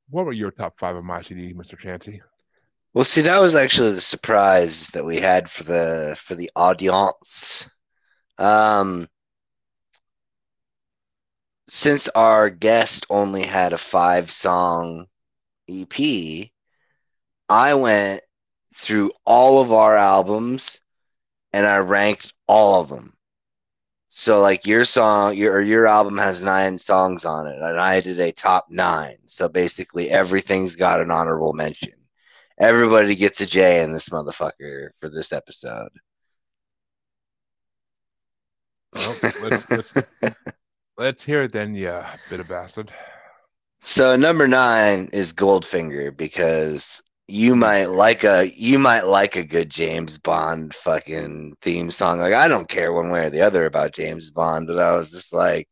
what 0.09 0.25
were 0.25 0.33
your 0.33 0.51
top 0.51 0.79
five 0.79 0.95
of 0.95 1.03
my 1.03 1.21
CD, 1.21 1.53
Mr. 1.53 1.77
Chancy? 1.77 2.21
Well, 2.97 3.03
see, 3.05 3.21
that 3.21 3.39
was 3.39 3.55
actually 3.55 3.91
the 3.91 4.01
surprise 4.01 4.87
that 4.87 5.05
we 5.05 5.19
had 5.19 5.51
for 5.51 5.63
the 5.63 6.17
for 6.19 6.33
the 6.33 6.49
audience. 6.55 7.71
Um, 8.39 9.07
since 11.67 12.07
our 12.09 12.49
guest 12.49 13.05
only 13.11 13.43
had 13.45 13.71
a 13.73 13.77
five 13.77 14.31
song 14.31 15.05
EP, 15.69 16.51
I 17.47 17.75
went 17.75 18.23
through 18.73 19.11
all 19.25 19.61
of 19.61 19.71
our 19.71 19.95
albums 19.95 20.81
and 21.53 21.67
I 21.67 21.77
ranked 21.77 22.33
all 22.47 22.81
of 22.81 22.89
them. 22.89 23.13
So 24.09 24.41
like 24.41 24.65
your 24.65 24.85
song, 24.85 25.35
your 25.37 25.61
your 25.61 25.85
album 25.85 26.17
has 26.17 26.41
nine 26.41 26.79
songs 26.79 27.25
on 27.25 27.45
it, 27.45 27.61
and 27.61 27.79
I 27.79 28.01
did 28.01 28.19
a 28.19 28.31
top 28.31 28.71
nine. 28.71 29.17
So 29.27 29.47
basically 29.47 30.09
everything's 30.09 30.75
got 30.75 30.99
an 30.99 31.11
honorable 31.11 31.53
mention. 31.53 31.93
Everybody 32.59 33.15
gets 33.15 33.41
a 33.41 33.45
J 33.45 33.83
in 33.83 33.91
this 33.91 34.09
motherfucker 34.09 34.89
for 34.99 35.09
this 35.09 35.31
episode. 35.31 35.89
Well, 38.93 39.15
let's, 39.21 39.69
let's, 39.69 39.97
let's 40.97 41.23
hear 41.25 41.43
it 41.43 41.51
then, 41.51 41.75
yeah, 41.75 42.15
bit 42.29 42.39
of 42.39 42.47
bastard. 42.47 42.91
So 43.79 44.15
number 44.15 44.47
nine 44.47 45.09
is 45.13 45.33
Goldfinger 45.33 46.15
because 46.15 47.01
you 47.27 47.55
might 47.55 47.85
like 47.85 48.23
a 48.23 48.49
you 48.55 48.79
might 48.79 49.01
like 49.03 49.35
a 49.35 49.43
good 49.43 49.69
James 49.69 50.17
Bond 50.17 50.73
fucking 50.73 51.55
theme 51.61 51.91
song. 51.91 52.19
Like 52.19 52.33
I 52.33 52.47
don't 52.47 52.69
care 52.69 52.91
one 52.93 53.11
way 53.11 53.25
or 53.25 53.29
the 53.29 53.41
other 53.41 53.65
about 53.65 53.93
James 53.93 54.31
Bond, 54.31 54.67
but 54.67 54.79
I 54.79 54.95
was 54.95 55.11
just 55.11 55.33
like 55.33 55.67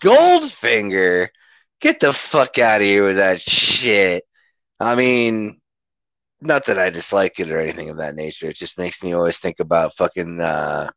Goldfinger, 0.00 1.28
get 1.80 2.00
the 2.00 2.12
fuck 2.12 2.58
out 2.58 2.80
of 2.80 2.86
here 2.86 3.04
with 3.04 3.16
that 3.16 3.40
shit. 3.40 4.24
I 4.80 4.94
mean, 4.94 5.60
not 6.40 6.66
that 6.66 6.78
I 6.78 6.90
dislike 6.90 7.40
it 7.40 7.50
or 7.50 7.58
anything 7.58 7.90
of 7.90 7.96
that 7.98 8.14
nature. 8.14 8.48
It 8.50 8.56
just 8.56 8.78
makes 8.78 9.02
me 9.02 9.12
always 9.12 9.38
think 9.38 9.60
about 9.60 9.94
fucking 9.96 10.40
uh 10.40 10.90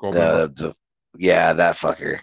the, 0.00 0.52
the 0.56 0.74
yeah 1.18 1.52
that 1.52 1.76
fucker 1.76 2.20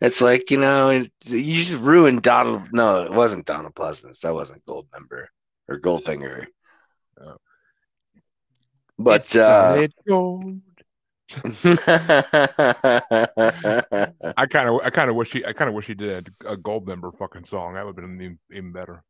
it's 0.00 0.20
like 0.20 0.50
you 0.50 0.58
know 0.58 0.90
you 1.26 1.54
just 1.64 1.80
ruined 1.80 2.22
donald 2.22 2.62
no 2.72 3.02
it 3.02 3.12
wasn't 3.12 3.46
donald 3.46 3.74
pleasance 3.74 4.20
that 4.20 4.34
wasn't 4.34 4.64
gold 4.66 4.86
member 4.92 5.28
or 5.68 5.78
goldfinger 5.80 6.46
Oh. 7.20 7.36
but 8.98 9.20
It's 9.20 9.36
uh 9.36 9.86
gold. 10.08 10.60
I 11.34 11.40
kind 14.50 14.68
of, 14.68 14.80
I 14.82 14.90
kind 14.90 15.10
of 15.10 15.16
wish 15.16 15.32
he, 15.32 15.44
I 15.44 15.52
kind 15.52 15.68
of 15.68 15.74
wish 15.74 15.86
he 15.86 15.94
did 15.94 16.32
a, 16.46 16.56
gold 16.56 16.86
member 16.86 17.10
fucking 17.12 17.44
song. 17.46 17.74
That 17.74 17.86
would 17.86 17.96
have 17.96 18.04
been 18.06 18.20
even, 18.20 18.38
even 18.52 18.72
better. 18.72 19.02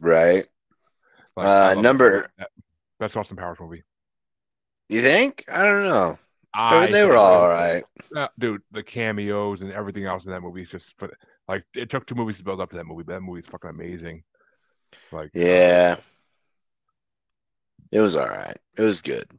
right 0.00 0.44
Like, 1.38 1.46
Uh, 1.78 1.80
number- 1.80 2.28
that- 2.36 2.50
Best 2.98 3.16
Austin 3.16 3.36
Powers 3.36 3.58
movie. 3.60 3.84
you 4.88 5.02
think? 5.02 5.44
I 5.48 5.62
don't 5.62 5.84
know. 5.84 6.18
I 6.52 6.86
they, 6.86 6.92
they 6.92 7.04
were 7.04 7.14
all 7.14 7.44
it- 7.44 7.54
right 7.54 7.84
Uh, 8.16 8.26
dude, 8.40 8.62
the 8.72 8.82
cameos 8.82 9.62
and 9.62 9.72
everything 9.72 10.04
else 10.04 10.24
in 10.24 10.32
that 10.32 10.40
movie 10.40 10.62
is 10.62 10.70
just 10.70 10.94
for, 10.98 11.16
like 11.46 11.64
it 11.74 11.90
took 11.90 12.06
two 12.06 12.16
movies 12.16 12.38
to 12.38 12.44
build 12.44 12.60
up 12.60 12.70
to 12.70 12.76
that 12.76 12.86
movie, 12.86 13.04
but 13.04 13.12
that 13.14 13.20
movie's 13.20 13.46
fucking 13.46 13.70
amazing. 13.70 14.24
Like, 15.12 15.30
yeah. 15.32 15.96
It 17.92 18.00
was 18.00 18.16
all 18.16 18.28
right 18.28 18.56
it 18.76 18.82
was 18.82 19.00
good. 19.00 19.30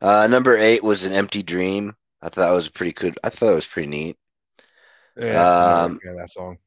Uh 0.00 0.28
number 0.28 0.56
eight 0.56 0.84
was 0.84 1.02
an 1.04 1.12
empty 1.12 1.42
dream. 1.42 1.96
I 2.20 2.26
thought 2.28 2.42
that 2.48 2.52
was 2.52 2.68
pretty 2.68 2.92
good 2.92 3.18
i 3.24 3.30
thought 3.30 3.50
it 3.52 3.54
was 3.56 3.66
pretty 3.66 3.88
neat. 3.88 4.16
Yeah, 5.16 5.82
Um, 5.82 5.98
yeah, 6.04 6.12
that 6.18 6.30
song. 6.30 6.58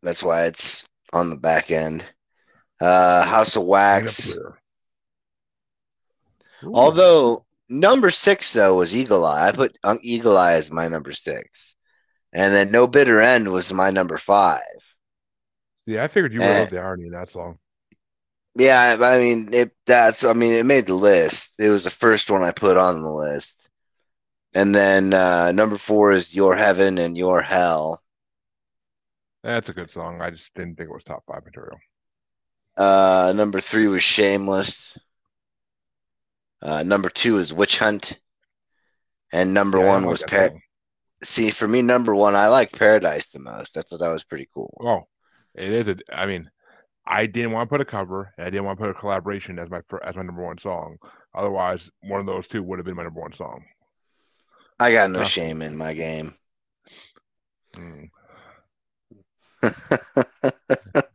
That's 0.00 0.22
why 0.22 0.44
it's 0.46 0.84
on 1.12 1.28
the 1.28 1.36
back 1.36 1.70
end. 1.70 2.06
Uh, 2.80 3.24
House 3.24 3.56
of 3.56 3.64
Wax. 3.64 4.36
Although 6.62 7.44
number 7.68 8.10
six 8.10 8.52
though 8.52 8.74
was 8.76 8.94
Eagle 8.94 9.24
Eye. 9.24 9.48
I 9.48 9.52
put 9.52 9.78
um, 9.84 9.98
Eagle 10.02 10.36
Eye 10.36 10.54
as 10.54 10.70
my 10.70 10.88
number 10.88 11.12
six, 11.12 11.74
and 12.32 12.52
then 12.54 12.70
No 12.70 12.86
Bitter 12.86 13.20
End 13.20 13.50
was 13.52 13.72
my 13.72 13.90
number 13.90 14.18
five. 14.18 14.60
yeah, 15.86 16.04
I 16.04 16.08
figured 16.08 16.32
you 16.32 16.42
would 16.42 16.50
eh. 16.50 16.60
love 16.60 16.70
the 16.70 16.80
irony 16.80 17.06
in 17.06 17.12
that 17.12 17.28
song. 17.28 17.58
Yeah, 18.54 18.96
I 19.00 19.16
I 19.16 19.20
mean 19.20 19.52
it. 19.52 19.72
That's 19.86 20.24
I 20.24 20.32
mean 20.32 20.52
it 20.54 20.66
made 20.66 20.86
the 20.86 20.94
list. 20.94 21.54
It 21.58 21.68
was 21.68 21.84
the 21.84 21.90
first 21.90 22.30
one 22.30 22.42
I 22.42 22.52
put 22.52 22.76
on 22.76 23.02
the 23.02 23.10
list, 23.12 23.68
and 24.54 24.74
then 24.74 25.12
uh, 25.14 25.52
number 25.52 25.78
four 25.78 26.12
is 26.12 26.34
Your 26.34 26.56
Heaven 26.56 26.98
and 26.98 27.16
Your 27.16 27.42
Hell. 27.42 28.02
That's 29.42 29.68
a 29.68 29.72
good 29.72 29.90
song. 29.90 30.20
I 30.20 30.30
just 30.30 30.52
didn't 30.54 30.76
think 30.76 30.90
it 30.90 30.94
was 30.94 31.04
top 31.04 31.24
five 31.26 31.44
material. 31.44 31.78
Uh, 32.76 33.32
number 33.34 33.60
three 33.60 33.86
was 33.88 34.02
Shameless. 34.02 34.96
Uh, 36.62 36.82
number 36.82 37.08
two 37.08 37.38
is 37.38 37.52
Witch 37.52 37.78
Hunt, 37.78 38.18
and 39.32 39.54
number 39.54 39.78
Yeah, 39.78 39.86
one 39.88 40.06
was 40.06 40.22
Par- 40.22 40.52
See, 41.22 41.50
for 41.50 41.66
me, 41.66 41.82
number 41.82 42.14
one, 42.14 42.34
I 42.34 42.48
like 42.48 42.72
Paradise 42.72 43.26
the 43.26 43.38
most. 43.38 43.76
I 43.76 43.82
thought 43.82 44.00
that 44.00 44.08
was 44.08 44.24
pretty 44.24 44.48
cool. 44.52 44.72
Oh, 44.80 45.06
it 45.54 45.72
is 45.72 45.88
a. 45.88 45.96
I 46.12 46.26
mean, 46.26 46.50
I 47.06 47.26
didn't 47.26 47.52
want 47.52 47.68
to 47.68 47.72
put 47.72 47.80
a 47.80 47.84
cover. 47.86 48.32
I 48.38 48.44
didn't 48.50 48.64
want 48.64 48.78
to 48.78 48.84
put 48.84 48.90
a 48.90 48.98
collaboration 48.98 49.58
as 49.58 49.70
my 49.70 49.80
as 50.04 50.14
my 50.16 50.22
number 50.22 50.44
one 50.44 50.58
song. 50.58 50.98
Otherwise, 51.34 51.90
one 52.02 52.20
of 52.20 52.26
those 52.26 52.48
two 52.48 52.62
would 52.62 52.78
have 52.78 52.86
been 52.86 52.96
my 52.96 53.04
number 53.04 53.20
one 53.20 53.32
song. 53.32 53.64
I 54.78 54.92
got 54.92 55.10
no 55.10 55.20
Huh. 55.20 55.24
shame 55.24 55.62
in 55.62 55.76
my 55.76 55.92
game. 55.94 56.34
Mm. 57.76 58.10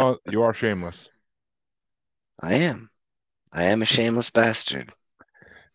Well, 0.00 0.18
you 0.30 0.42
are 0.44 0.54
shameless. 0.54 1.10
I 2.40 2.54
am. 2.54 2.88
I 3.52 3.64
am 3.64 3.82
a 3.82 3.84
shameless 3.84 4.30
bastard. 4.30 4.90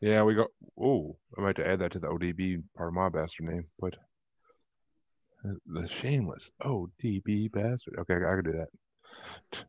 Yeah, 0.02 0.24
we 0.24 0.34
got. 0.34 0.48
Oh, 0.82 1.16
I 1.38 1.42
might 1.42 1.58
have 1.58 1.66
to 1.66 1.72
add 1.72 1.80
that 1.80 1.92
to 1.92 2.00
the 2.00 2.08
ODB 2.08 2.64
part 2.76 2.88
of 2.88 2.96
my 2.96 3.10
bastard 3.10 3.46
name, 3.46 3.66
but 3.80 3.94
the 5.68 5.88
shameless 6.02 6.50
ODB 6.64 7.52
bastard. 7.52 7.98
Okay, 8.00 8.16
I 8.16 8.42
can 8.42 8.44
do 8.44 8.54
that. 8.54 9.62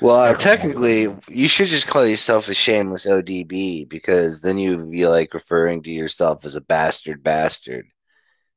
Well, 0.00 0.16
uh, 0.16 0.34
technically, 0.34 1.14
you 1.28 1.48
should 1.48 1.68
just 1.68 1.86
call 1.86 2.06
yourself 2.06 2.46
the 2.46 2.54
shameless 2.54 3.04
ODB 3.04 3.86
because 3.90 4.40
then 4.40 4.56
you 4.56 4.78
would 4.78 4.90
be 4.90 5.06
like 5.06 5.34
referring 5.34 5.82
to 5.82 5.90
yourself 5.90 6.46
as 6.46 6.56
a 6.56 6.62
bastard 6.62 7.22
bastard 7.22 7.84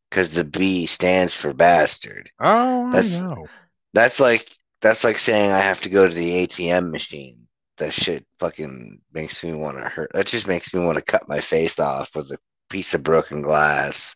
because 0.10 0.30
the 0.30 0.46
B 0.46 0.86
stands 0.86 1.36
for 1.36 1.54
bastard. 1.54 2.32
Oh, 2.40 2.90
That's- 2.90 3.22
I 3.22 3.28
know. 3.28 3.48
That's 3.94 4.20
like 4.22 4.58
that's 4.82 5.04
like 5.04 5.20
saying 5.20 5.52
I 5.52 5.60
have 5.60 5.82
to 5.82 5.90
go 5.90 6.08
to 6.08 6.14
the 6.14 6.48
ATM 6.48 6.92
machine. 6.92 7.48
That 7.78 7.94
shit 7.94 8.26
fucking 8.40 9.02
makes 9.14 9.44
me 9.44 9.54
want 9.54 9.78
to 9.78 9.90
hurt. 9.90 10.12
That 10.14 10.28
just 10.28 10.48
makes 10.48 10.74
me 10.74 10.84
want 10.84 10.98
to 10.98 11.04
cut 11.04 11.28
my 11.28 11.40
face 11.40 11.80
off 11.80 12.14
with 12.16 12.32
a 12.32 12.38
piece 12.70 12.94
of 12.94 13.04
broken 13.04 13.42
glass. 13.42 14.16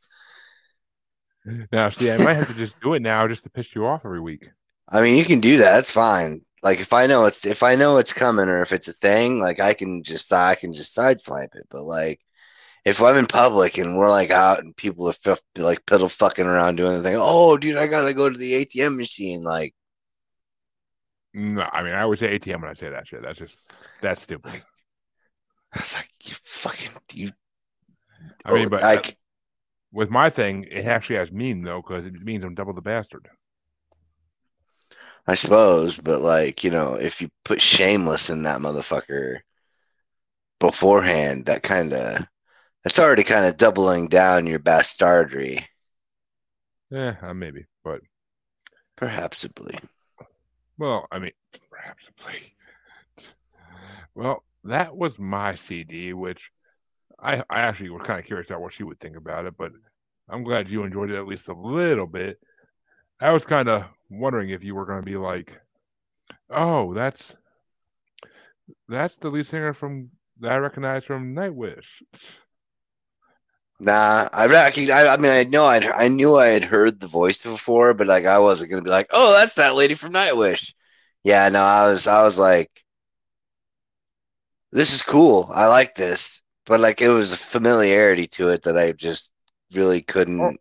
Now, 1.72 1.90
see, 1.90 2.10
I 2.10 2.18
might 2.18 2.34
have 2.36 2.48
to 2.48 2.56
just 2.56 2.80
do 2.82 2.94
it 2.96 3.02
now 3.02 3.28
just 3.28 3.44
to 3.44 3.50
piss 3.50 3.76
you 3.76 3.86
off 3.86 4.06
every 4.06 4.20
week. 4.20 4.50
I 4.90 5.02
mean, 5.02 5.18
you 5.18 5.26
can 5.26 5.40
do 5.40 5.58
that. 5.58 5.76
That's 5.76 5.92
fine. 5.92 6.42
Like 6.64 6.80
if 6.80 6.94
I 6.94 7.06
know 7.06 7.26
it's 7.26 7.46
if 7.46 7.62
I 7.62 7.76
know 7.76 7.98
it's 7.98 8.14
coming 8.14 8.50
or 8.50 8.62
if 8.64 8.72
it's 8.72 8.88
a 8.88 8.94
thing, 8.94 9.40
like 9.40 9.62
I 9.62 9.74
can 9.74 10.04
just 10.04 10.32
I 10.34 10.56
can 10.56 10.74
just 10.74 10.96
sideswipe 10.96 11.56
it. 11.56 11.68
But 11.70 11.84
like 11.84 12.20
if 12.86 13.04
I'm 13.04 13.18
in 13.18 13.28
public 13.28 13.78
and 13.78 13.98
we're 13.98 14.10
like 14.10 14.32
out 14.32 14.60
and 14.60 14.76
people 14.76 15.08
are 15.10 15.16
f- 15.26 15.42
like 15.58 15.86
piddle 15.86 16.12
fucking 16.12 16.46
around 16.46 16.78
doing 16.78 16.98
the 16.98 17.04
thing, 17.04 17.18
oh 17.20 17.58
dude, 17.58 17.78
I 17.78 17.88
gotta 17.88 18.14
go 18.14 18.30
to 18.30 18.38
the 18.38 18.54
ATM 18.56 18.98
machine. 18.98 19.44
Like 19.44 19.76
No, 21.38 21.64
I 21.64 21.84
mean, 21.84 21.94
I 21.94 22.02
always 22.02 22.22
say 22.22 22.34
ATM 22.34 22.62
when 22.62 22.72
I 22.72 22.74
say 22.74 22.90
that 22.90 23.08
shit. 23.08 23.22
That's 23.22 23.38
just 23.38 23.60
that's 24.02 24.22
stupid. 24.22 24.64
I 25.74 25.80
was 25.80 25.94
like, 25.94 26.08
you 26.24 26.34
fucking 26.44 26.92
you. 27.12 27.32
I 28.46 28.54
mean, 28.54 28.70
but 28.70 28.84
uh, 28.84 29.02
with 29.92 30.10
my 30.10 30.30
thing, 30.30 30.66
it 30.72 30.86
actually 30.86 31.18
has 31.18 31.34
meaning 31.34 31.64
though, 31.64 31.82
because 31.82 32.06
it 32.06 32.14
means 32.24 32.46
I'm 32.46 32.56
double 32.56 32.72
the 32.72 32.82
bastard. 32.82 33.28
I 35.28 35.34
suppose, 35.34 35.98
but 35.98 36.22
like 36.22 36.64
you 36.64 36.70
know, 36.70 36.94
if 36.94 37.20
you 37.20 37.30
put 37.44 37.62
shameless 37.62 38.30
in 38.30 38.44
that 38.44 38.62
motherfucker 38.62 39.40
beforehand, 40.62 41.48
that 41.48 41.64
kind 41.64 41.92
of 41.92 42.26
that's 42.86 43.00
already 43.00 43.26
kind 43.26 43.46
of 43.46 43.58
doubling 43.58 44.08
down 44.08 44.48
your 44.48 44.60
bastardry. 44.60 45.68
Yeah, 46.90 47.16
uh, 47.22 47.34
maybe, 47.34 47.66
but 47.84 48.00
Perhapsably. 48.96 49.78
Well, 50.78 51.08
I 51.12 51.20
mean, 51.20 51.32
perhaps. 51.70 52.10
Well, 54.16 54.44
that 54.64 54.96
was 54.96 55.20
my 55.20 55.56
CD, 55.56 56.14
which 56.14 56.52
I 57.20 57.44
I 57.50 57.62
actually 57.62 57.90
was 57.90 58.04
kind 58.04 58.20
of 58.20 58.26
curious 58.26 58.50
about 58.50 58.62
what 58.62 58.74
she 58.74 58.84
would 58.84 59.00
think 59.00 59.18
about 59.18 59.46
it, 59.46 59.58
but 59.58 59.72
I'm 60.30 60.44
glad 60.44 60.70
you 60.70 60.84
enjoyed 60.84 61.12
it 61.12 61.18
at 61.18 61.28
least 61.28 61.50
a 61.50 61.54
little 61.54 62.08
bit. 62.08 62.40
I 63.20 63.32
was 63.32 63.46
kind 63.46 63.70
of 63.70 63.86
wondering 64.10 64.50
if 64.50 64.64
you 64.64 64.76
were 64.76 64.86
going 64.86 65.02
to 65.02 65.06
be 65.06 65.18
like, 65.18 65.60
"Oh, 66.50 66.94
that's 66.94 67.36
that's 68.88 69.18
the 69.18 69.30
lead 69.30 69.46
singer 69.46 69.74
from 69.74 70.10
that 70.40 70.54
I 70.54 70.58
recognize 70.58 71.06
from 71.06 71.36
Nightwish." 71.36 72.02
Nah, 73.80 74.30
I 74.32 74.48
reckon. 74.48 74.90
I, 74.90 75.08
I 75.08 75.18
mean, 75.18 75.32
I 75.32 75.44
know 75.44 75.66
I'd, 75.66 75.86
I 75.86 76.08
knew 76.08 76.36
I 76.38 76.48
had 76.48 76.64
heard 76.64 77.00
the 77.00 77.08
voice 77.08 77.42
before, 77.44 77.94
but 77.94 78.08
like 78.08 78.26
I 78.26 78.40
wasn't 78.40 78.70
gonna 78.72 78.82
be 78.82 78.90
like, 78.90 79.08
oh, 79.12 79.34
that's 79.34 79.56
that 79.56 79.76
lady 79.76 79.96
from 79.96 80.14
Nightwish. 80.14 80.74
Yeah, 81.24 81.50
no, 81.50 81.60
I 81.62 81.88
was, 81.88 82.08
I 82.08 82.24
was 82.24 82.38
like, 82.40 82.72
this 84.72 84.94
is 84.94 85.02
cool. 85.02 85.50
I 85.54 85.68
like 85.68 85.96
this, 85.96 86.42
but 86.66 86.80
like 86.80 87.02
it 87.02 87.10
was 87.10 87.34
a 87.34 87.38
familiarity 87.38 88.28
to 88.28 88.50
it 88.50 88.64
that 88.64 88.78
I 88.78 88.92
just 88.94 89.32
really 89.74 90.02
couldn't. 90.02 90.40
Oh. 90.42 90.54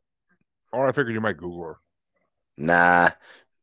Or 0.72 0.88
I 0.88 0.92
figured 0.92 1.14
you 1.14 1.20
might 1.20 1.36
Google 1.36 1.64
her. 1.64 1.76
Nah, 2.56 3.10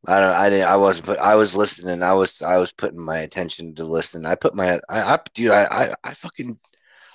I 0.07 0.19
don't. 0.21 0.35
I 0.35 0.49
didn't. 0.49 0.67
I 0.67 0.77
wasn't. 0.77 1.05
Put. 1.07 1.19
I 1.19 1.35
was 1.35 1.55
listening. 1.55 2.03
I 2.03 2.13
was. 2.13 2.41
I 2.41 2.57
was 2.57 2.71
putting 2.71 2.99
my 2.99 3.19
attention 3.19 3.75
to 3.75 3.85
listen. 3.85 4.25
I 4.25 4.35
put 4.35 4.55
my. 4.55 4.79
I. 4.89 5.01
I 5.15 5.19
dude. 5.33 5.51
I. 5.51 5.65
I. 5.65 5.95
I 6.03 6.13
fucking. 6.13 6.57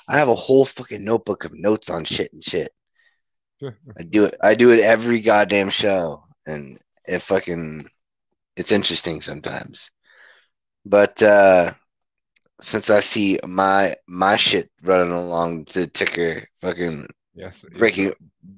I 0.08 0.18
have 0.18 0.28
a 0.28 0.34
whole 0.34 0.64
fucking 0.64 1.04
notebook 1.04 1.44
of 1.44 1.52
notes 1.52 1.90
on 1.90 2.04
shit 2.04 2.32
and 2.32 2.44
shit. 2.44 2.72
I 3.98 4.02
do 4.02 4.24
it. 4.24 4.36
I 4.42 4.54
do 4.54 4.70
it 4.72 4.80
every 4.80 5.20
goddamn 5.20 5.70
show, 5.70 6.24
and 6.46 6.78
it 7.06 7.20
fucking. 7.20 7.88
It's 8.56 8.72
interesting 8.72 9.20
sometimes, 9.20 9.90
but 10.84 11.22
uh 11.22 11.74
since 12.60 12.90
I 12.90 13.00
see 13.00 13.38
my 13.46 13.96
my 14.06 14.36
shit 14.36 14.70
running 14.82 15.12
along 15.12 15.64
the 15.74 15.86
ticker, 15.86 16.48
fucking 16.60 17.08
yes, 17.34 17.62
breaking 17.76 18.12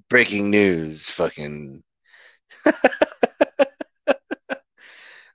breaking 0.09 0.51
news, 0.51 1.11
fucking. 1.11 1.83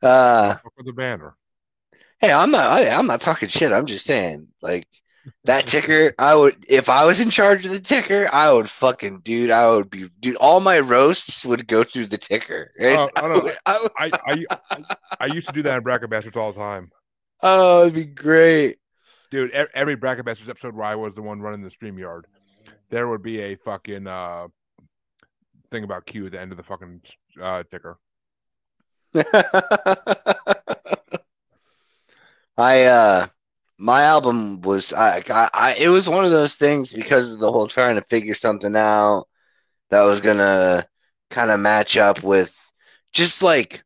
uh 0.01 0.55
for 0.75 0.83
the 0.83 0.93
banner. 0.93 1.35
Hey, 2.19 2.31
I'm 2.31 2.51
not. 2.51 2.71
I, 2.71 2.89
I'm 2.89 3.07
not 3.07 3.21
talking 3.21 3.49
shit. 3.49 3.73
I'm 3.73 3.85
just 3.85 4.05
saying, 4.05 4.47
like 4.61 4.87
that 5.45 5.67
ticker. 5.67 6.13
I 6.19 6.35
would, 6.35 6.65
if 6.69 6.89
I 6.89 7.05
was 7.05 7.19
in 7.19 7.29
charge 7.29 7.65
of 7.65 7.71
the 7.71 7.79
ticker, 7.79 8.29
I 8.33 8.51
would 8.51 8.69
fucking, 8.69 9.19
dude. 9.21 9.49
I 9.51 9.69
would 9.69 9.89
be, 9.89 10.09
dude. 10.19 10.35
All 10.37 10.59
my 10.59 10.79
roasts 10.79 11.45
would 11.45 11.67
go 11.67 11.83
through 11.83 12.07
the 12.07 12.17
ticker. 12.17 12.71
Oh, 12.79 13.09
oh, 13.09 13.09
I 13.15 13.27
no. 13.27 13.39
would- 13.41 13.57
I 13.65 13.79
would- 13.81 13.91
I, 13.97 14.11
I 14.27 14.45
I 14.71 14.83
I 15.21 15.25
used 15.27 15.47
to 15.47 15.53
do 15.53 15.61
that 15.63 15.77
in 15.77 15.83
Bracket 15.83 16.09
Bastards 16.09 16.35
all 16.37 16.51
the 16.51 16.59
time, 16.59 16.91
oh, 17.41 17.83
it'd 17.83 17.93
be 17.95 18.05
great. 18.05 18.77
dude. 19.31 19.51
Every 19.51 19.95
Bracket 19.95 20.25
Bastards 20.25 20.49
episode 20.49 20.75
where 20.75 20.85
I 20.85 20.95
was 20.95 21.15
the 21.15 21.21
one 21.21 21.41
running 21.41 21.61
the 21.61 21.69
StreamYard, 21.71 22.23
there 22.89 23.07
would 23.07 23.21
be 23.23 23.39
a 23.39 23.55
fucking 23.55 24.07
uh 24.07 24.47
thing 25.71 25.83
about 25.83 26.05
Q 26.05 26.25
at 26.27 26.33
the 26.33 26.39
end 26.41 26.51
of 26.51 26.57
the 26.57 26.63
fucking 26.63 27.01
uh 27.41 27.63
ticker. 27.71 27.97
I 32.57 32.83
uh, 32.85 33.27
my 33.83 34.03
album 34.03 34.61
was 34.61 34.93
I, 34.93 35.21
I 35.29 35.49
I 35.53 35.75
it 35.75 35.89
was 35.89 36.07
one 36.09 36.23
of 36.25 36.31
those 36.31 36.55
things 36.55 36.93
because 36.93 37.31
of 37.31 37.39
the 37.39 37.51
whole 37.51 37.67
trying 37.67 37.95
to 37.97 38.05
figure 38.09 38.33
something 38.35 38.75
out 38.77 39.25
that 39.91 40.03
was 40.03 40.21
gonna 40.21 40.87
kind 41.29 41.51
of 41.51 41.59
match 41.59 41.97
up 41.97 42.23
with 42.23 42.57
just 43.13 43.43
like 43.43 43.83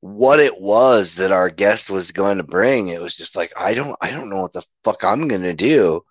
what 0.00 0.40
it 0.40 0.60
was 0.60 1.16
that 1.16 1.32
our 1.32 1.50
guest 1.50 1.90
was 1.90 2.12
going 2.12 2.38
to 2.38 2.44
bring. 2.44 2.88
It 2.88 3.00
was 3.02 3.16
just 3.16 3.36
like 3.36 3.52
I 3.58 3.72
don't 3.74 3.96
I 4.02 4.10
don't 4.10 4.30
know 4.30 4.42
what 4.42 4.52
the 4.52 4.64
fuck 4.84 5.04
I'm 5.04 5.28
gonna 5.28 5.54
do. 5.54 6.02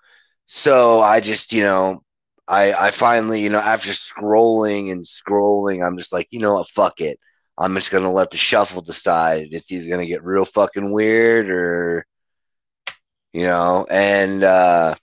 So 0.48 1.02
I 1.02 1.20
just 1.22 1.54
you 1.54 1.64
know 1.64 2.04
I 2.48 2.74
I 2.74 2.92
finally 2.92 3.42
you 3.42 3.50
know 3.50 3.60
after 3.60 3.92
scrolling 3.92 4.92
and 4.92 5.06
scrolling 5.06 5.86
I'm 5.86 5.98
just 5.98 6.14
like 6.14 6.28
you 6.32 6.40
know 6.40 6.56
what 6.56 6.70
fuck 6.70 7.02
it. 7.02 7.20
I'm 7.60 7.76
just 7.76 7.92
gonna 7.92 8.12
let 8.12 8.32
the 8.32 8.38
shuffle 8.38 8.82
decide. 8.82 9.50
It's 9.52 9.72
either 9.72 9.90
gonna 9.90 10.06
get 10.08 10.24
real 10.24 10.46
fucking 10.46 10.94
weird 10.94 11.50
or 11.50 12.06
you 13.36 13.44
know, 13.44 13.86
and 13.90 14.44
uh 14.46 14.96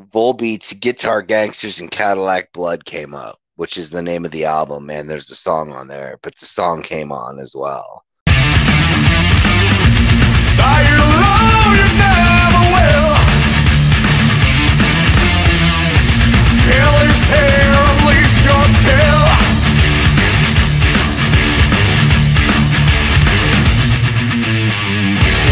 Volbeat's 0.00 0.72
Guitar 0.72 1.20
Gangsters 1.20 1.78
and 1.78 1.90
Cadillac 1.90 2.54
Blood 2.54 2.86
came 2.86 3.12
up, 3.12 3.38
which 3.56 3.76
is 3.76 3.90
the 3.90 4.00
name 4.00 4.24
of 4.24 4.30
the 4.30 4.46
album, 4.46 4.88
and 4.88 5.10
there's 5.10 5.30
a 5.30 5.34
song 5.34 5.72
on 5.72 5.88
there, 5.88 6.18
but 6.22 6.34
the 6.38 6.46
song 6.46 6.80
came 6.82 7.12
on 7.12 7.38
as 7.38 7.54
well. 7.54 8.02
Hell 16.64 16.96
is 17.06 17.24
here, 17.28 17.74
unleash 17.76 18.44
your 18.46 18.64
tail. 18.80 19.31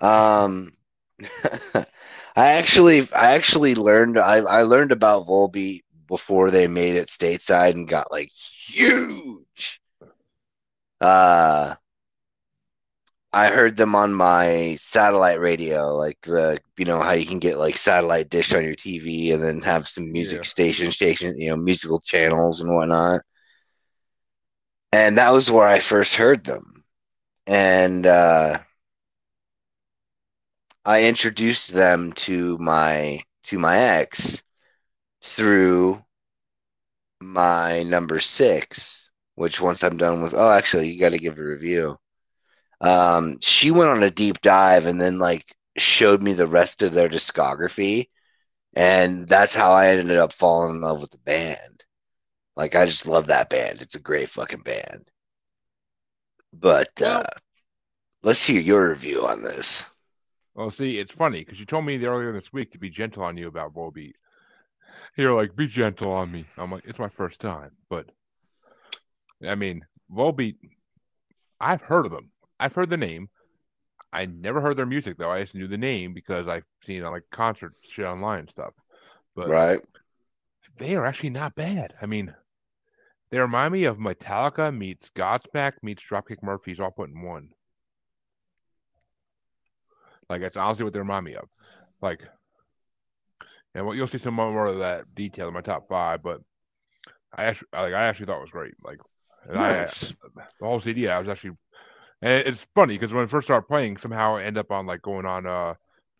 Um, 0.00 0.72
I 1.74 1.84
actually, 2.36 3.08
I 3.12 3.34
actually 3.34 3.74
learned, 3.74 4.18
I, 4.18 4.36
I 4.38 4.62
learned 4.62 4.92
about 4.92 5.26
Volbeat 5.26 5.82
before 6.08 6.50
they 6.50 6.66
made 6.66 6.96
it 6.96 7.08
stateside 7.08 7.70
and 7.72 7.88
got 7.88 8.10
like 8.12 8.30
huge. 8.30 9.80
Uh, 11.00 11.74
I 13.32 13.48
heard 13.48 13.76
them 13.76 13.94
on 13.94 14.14
my 14.14 14.76
satellite 14.80 15.40
radio, 15.40 15.94
like 15.96 16.18
the, 16.22 16.58
you 16.78 16.84
know, 16.84 17.00
how 17.00 17.12
you 17.12 17.26
can 17.26 17.38
get 17.38 17.58
like 17.58 17.76
satellite 17.76 18.30
dish 18.30 18.52
on 18.54 18.64
your 18.64 18.74
TV 18.74 19.32
and 19.32 19.42
then 19.42 19.60
have 19.62 19.86
some 19.88 20.10
music 20.12 20.38
Yeah. 20.38 20.42
station, 20.44 20.90
station, 20.92 21.38
you 21.38 21.50
know, 21.50 21.56
musical 21.56 22.00
channels 22.00 22.60
and 22.60 22.74
whatnot. 22.74 23.20
And 24.92 25.18
that 25.18 25.30
was 25.32 25.50
where 25.50 25.66
I 25.66 25.80
first 25.80 26.14
heard 26.16 26.44
them. 26.44 26.84
And 27.46 28.06
uh, 28.06 28.58
I 30.86 31.04
introduced 31.04 31.72
them 31.74 32.12
to 32.14 32.56
my 32.58 33.22
to 33.44 33.58
my 33.58 33.76
ex 33.76 34.42
through 35.22 36.02
my 37.20 37.82
number 37.82 38.20
six, 38.20 39.10
which 39.34 39.60
once 39.60 39.82
I'm 39.82 39.96
done 39.98 40.22
with, 40.22 40.34
oh, 40.34 40.50
actually, 40.50 40.88
you 40.90 41.00
got 41.00 41.10
to 41.10 41.18
give 41.18 41.38
a 41.38 41.42
review. 41.42 41.98
Um, 42.80 43.38
she 43.40 43.70
went 43.70 43.90
on 43.90 44.02
a 44.02 44.10
deep 44.10 44.40
dive 44.42 44.86
and 44.86 45.00
then 45.00 45.18
like 45.18 45.44
showed 45.78 46.22
me 46.22 46.34
the 46.34 46.46
rest 46.46 46.82
of 46.82 46.92
their 46.92 47.08
discography, 47.08 48.08
and 48.76 49.28
that's 49.28 49.54
how 49.54 49.72
I 49.72 49.88
ended 49.90 50.18
up 50.18 50.32
falling 50.32 50.76
in 50.76 50.82
love 50.82 51.00
with 51.00 51.10
the 51.12 51.18
band. 51.18 51.84
Like 52.56 52.76
I 52.76 52.86
just 52.86 53.06
love 53.06 53.28
that 53.28 53.50
band. 53.50 53.82
It's 53.82 53.96
a 53.96 54.00
great 54.00 54.30
fucking 54.30 54.62
band. 54.62 55.10
But 56.52 57.00
uh, 57.02 57.22
let's 58.22 58.44
hear 58.46 58.60
your 58.60 58.90
review 58.90 59.26
on 59.26 59.42
this. 59.42 59.84
Well, 60.56 60.70
see, 60.70 60.98
it's 60.98 61.12
funny 61.12 61.40
because 61.40 61.60
you 61.60 61.66
told 61.66 61.84
me 61.84 62.02
earlier 62.02 62.32
this 62.32 62.50
week 62.50 62.72
to 62.72 62.78
be 62.78 62.88
gentle 62.88 63.22
on 63.22 63.36
you 63.36 63.46
about 63.46 63.74
Volbeat. 63.74 64.14
You're 65.16 65.34
like, 65.34 65.54
be 65.54 65.66
gentle 65.66 66.10
on 66.10 66.32
me. 66.32 66.46
I'm 66.56 66.72
like, 66.72 66.84
it's 66.86 66.98
my 66.98 67.10
first 67.10 67.42
time, 67.42 67.72
but 67.90 68.10
I 69.46 69.54
mean, 69.54 69.84
Volbeat. 70.10 70.56
I've 71.60 71.82
heard 71.82 72.06
of 72.06 72.12
them. 72.12 72.30
I've 72.58 72.74
heard 72.74 72.88
the 72.88 72.96
name. 72.96 73.28
I 74.14 74.24
never 74.24 74.62
heard 74.62 74.78
their 74.78 74.86
music 74.86 75.18
though. 75.18 75.30
I 75.30 75.42
just 75.42 75.54
knew 75.54 75.66
the 75.66 75.76
name 75.76 76.14
because 76.14 76.48
I've 76.48 76.64
seen 76.82 77.02
on 77.02 77.12
like 77.12 77.24
concert 77.30 77.74
shit 77.82 78.06
online 78.06 78.40
and 78.40 78.50
stuff. 78.50 78.72
But 79.34 79.48
Right? 79.48 79.80
they 80.78 80.96
are 80.96 81.04
actually 81.04 81.30
not 81.30 81.54
bad. 81.54 81.92
I 82.00 82.06
mean, 82.06 82.34
they 83.30 83.38
remind 83.38 83.74
me 83.74 83.84
of 83.84 83.98
Metallica 83.98 84.74
meets 84.74 85.10
Godsmack 85.10 85.74
meets 85.82 86.02
Dropkick 86.02 86.42
Murphys 86.42 86.80
all 86.80 86.92
put 86.92 87.10
in 87.10 87.20
one. 87.20 87.50
Like 90.28 90.40
that's 90.40 90.56
honestly 90.56 90.84
what 90.84 90.92
they 90.92 90.98
remind 90.98 91.24
me 91.24 91.34
of. 91.36 91.48
Like, 92.02 92.28
and 93.74 93.86
what 93.86 93.96
you'll 93.96 94.08
see 94.08 94.18
some 94.18 94.34
more 94.34 94.66
of 94.66 94.78
that 94.78 95.14
detail 95.14 95.48
in 95.48 95.54
my 95.54 95.60
top 95.60 95.88
five. 95.88 96.22
But 96.22 96.40
I 97.36 97.44
actually, 97.44 97.68
like, 97.72 97.94
I 97.94 98.04
actually 98.06 98.26
thought 98.26 98.38
it 98.38 98.42
was 98.42 98.50
great. 98.50 98.74
Like, 98.82 98.98
And 99.48 99.58
I, 99.58 99.90
the 100.60 100.66
whole 100.66 100.80
CD, 100.80 101.08
I 101.08 101.18
was 101.18 101.28
actually, 101.28 101.56
and 102.22 102.46
it's 102.46 102.66
funny 102.74 102.94
because 102.94 103.12
when 103.14 103.24
I 103.24 103.28
first 103.28 103.46
started 103.48 103.68
playing, 103.68 103.98
somehow 103.98 104.36
I 104.36 104.44
end 104.44 104.58
up 104.58 104.72
on 104.72 104.86
like 104.86 105.02
going 105.02 105.26
on 105.26 105.46
uh 105.46 105.74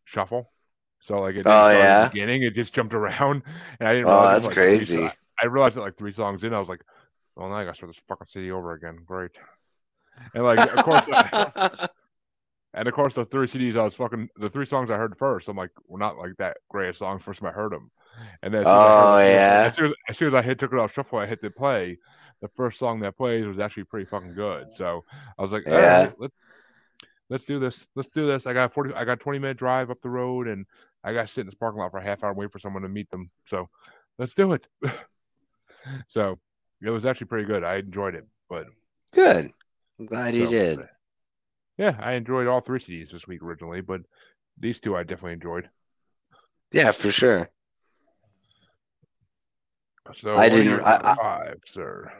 shuffle. 0.04 0.52
So 1.00 1.20
like 1.20 1.36
it 1.36 1.46
Oh, 1.46 1.68
start 1.68 1.86
at 1.88 1.94
the 1.94 1.98
yeah? 1.98 2.10
beginning, 2.10 2.42
it 2.42 2.54
just 2.54 2.74
jumped 2.74 2.94
around, 2.94 3.42
and 3.80 3.88
I 3.88 3.94
didn't. 3.94 4.08
Oh, 4.08 4.08
realize 4.08 4.32
it 4.32 4.34
that's 4.34 4.48
was, 4.48 4.58
like, 4.58 4.60
crazy. 4.64 5.10
so- 5.10 5.12
I 5.42 5.46
realized 5.46 5.76
it 5.78 5.82
like 5.82 5.96
three 5.98 6.12
songs 6.12 6.44
in. 6.44 6.54
I 6.54 6.60
was 6.60 6.68
like, 6.68 6.82
well, 7.36 7.48
now 7.50 7.56
I 7.56 7.64
got 7.64 7.72
to 7.72 7.76
start 7.76 7.90
this 7.92 8.02
fucking 8.08 8.26
CD 8.28 8.50
over 8.52 8.72
again. 8.74 8.98
Great. 9.06 9.32
And 10.34 10.44
like, 10.44 10.60
of 10.72 10.80
course, 10.82 11.08
and 12.76 12.86
of 12.86 12.94
course, 12.94 13.14
the 13.14 13.24
three 13.24 13.48
CDs 13.48 13.76
I 13.76 13.82
was 13.84 13.94
fucking 13.94 14.28
the 14.36 14.48
three 14.50 14.66
songs 14.66 14.90
I 14.90 14.96
heard 14.96 15.16
first. 15.18 15.48
I'm 15.48 15.56
like, 15.56 15.72
were 15.88 15.98
not 15.98 16.18
like 16.18 16.36
that 16.38 16.58
great 16.68 16.90
of 16.90 16.96
songs. 16.96 17.22
First 17.24 17.40
time 17.40 17.48
I 17.48 17.52
heard 17.52 17.72
them, 17.72 17.90
and 18.42 18.54
then 18.54 18.62
as 18.62 18.66
soon 18.66 18.74
as 18.76 18.80
I 18.82 18.96
heard 19.00 19.06
Oh, 19.08 19.28
yeah? 19.28 19.64
as 19.66 19.74
soon 19.74 19.86
as, 19.86 19.92
as 20.10 20.16
soon 20.18 20.28
as 20.28 20.34
I 20.34 20.42
hit 20.42 20.58
took 20.58 20.72
it 20.72 20.78
off 20.78 20.92
shuffle, 20.92 21.18
I 21.18 21.26
hit 21.26 21.40
the 21.42 21.50
play. 21.50 21.98
The 22.42 22.48
first 22.48 22.78
song 22.78 23.00
that 23.00 23.16
plays 23.16 23.46
was 23.46 23.58
actually 23.58 23.84
pretty 23.84 24.04
fucking 24.06 24.34
good. 24.34 24.70
So 24.70 25.04
I 25.38 25.42
was 25.42 25.52
like, 25.52 25.64
Yeah. 25.66 26.12
let's 26.18 26.34
let's 27.30 27.44
do 27.46 27.58
this. 27.58 27.86
Let's 27.96 28.12
do 28.12 28.26
this. 28.26 28.46
I 28.46 28.52
got 28.52 28.72
forty. 28.72 28.92
I 28.94 29.04
got 29.04 29.20
twenty 29.20 29.38
minute 29.38 29.56
drive 29.56 29.90
up 29.90 30.02
the 30.02 30.10
road, 30.10 30.46
and 30.46 30.66
I 31.02 31.12
got 31.14 31.26
to 31.26 31.32
sit 31.32 31.40
in 31.40 31.46
this 31.46 31.54
parking 31.54 31.80
lot 31.80 31.90
for 31.90 31.98
a 31.98 32.04
half 32.04 32.22
hour 32.22 32.30
and 32.30 32.38
wait 32.38 32.52
for 32.52 32.58
someone 32.58 32.82
to 32.82 32.88
meet 32.88 33.10
them. 33.10 33.30
So 33.46 33.68
let's 34.18 34.34
do 34.34 34.52
it. 34.52 34.68
so 36.08 36.38
it 36.82 36.90
was 36.90 37.06
actually 37.06 37.28
pretty 37.28 37.46
good. 37.46 37.64
I 37.64 37.76
enjoyed 37.76 38.14
it, 38.14 38.26
but 38.50 38.66
Good. 39.12 39.50
I'm 39.98 40.06
glad 40.06 40.34
you 40.34 40.44
so, 40.44 40.50
did. 40.50 40.78
Yeah, 41.78 41.96
I 42.00 42.12
enjoyed 42.12 42.46
all 42.46 42.60
three 42.60 42.80
CDs 42.80 43.10
this 43.10 43.26
week 43.26 43.42
originally, 43.42 43.80
but 43.80 44.00
these 44.58 44.80
two 44.80 44.96
I 44.96 45.02
definitely 45.02 45.34
enjoyed. 45.34 45.68
Yeah, 46.72 46.90
for 46.90 47.10
sure. 47.10 47.48
So 50.14 50.34
I 50.34 50.48
didn't- 50.48 50.80
I- 50.80 51.00
I- 51.02 51.14
five, 51.16 51.60
sir. 51.66 52.12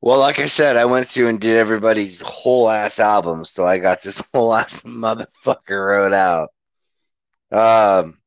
Well, 0.00 0.18
like 0.18 0.38
I 0.38 0.46
said, 0.46 0.76
I 0.76 0.84
went 0.84 1.08
through 1.08 1.28
and 1.28 1.40
did 1.40 1.56
everybody's 1.56 2.20
whole 2.20 2.68
ass 2.68 2.98
album, 2.98 3.44
so 3.44 3.64
I 3.64 3.78
got 3.78 4.02
this 4.02 4.18
whole 4.32 4.54
ass 4.54 4.82
motherfucker 4.82 5.86
wrote 5.86 6.12
out. 6.12 6.50
Um, 7.52 8.18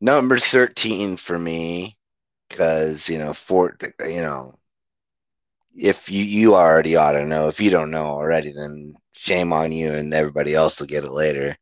number 0.00 0.38
thirteen 0.38 1.16
for 1.16 1.38
me, 1.38 1.96
because 2.48 3.08
you 3.08 3.18
know, 3.18 3.32
for 3.32 3.76
you 4.00 4.22
know, 4.22 4.54
if 5.76 6.10
you 6.10 6.24
you 6.24 6.54
already 6.54 6.96
ought 6.96 7.12
to 7.12 7.24
know. 7.24 7.48
If 7.48 7.60
you 7.60 7.70
don't 7.70 7.90
know 7.90 8.06
already, 8.06 8.52
then 8.52 8.94
shame 9.12 9.52
on 9.52 9.72
you, 9.72 9.92
and 9.92 10.12
everybody 10.14 10.54
else 10.54 10.80
will 10.80 10.86
get 10.86 11.04
it 11.04 11.10
later. 11.10 11.56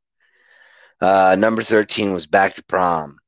Uh, 1.01 1.37
number 1.39 1.63
thirteen 1.63 2.13
was 2.13 2.27
"Back 2.27 2.55
to 2.55 2.65
Prom." 2.65 3.19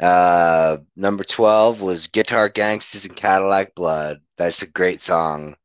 Uh, 0.00 0.78
number 0.96 1.24
12 1.24 1.82
was 1.82 2.06
Guitar 2.06 2.48
Gangsters 2.48 3.04
and 3.04 3.14
Cadillac 3.14 3.74
Blood. 3.74 4.20
That's 4.38 4.62
a 4.62 4.66
great 4.66 5.02
song. 5.02 5.56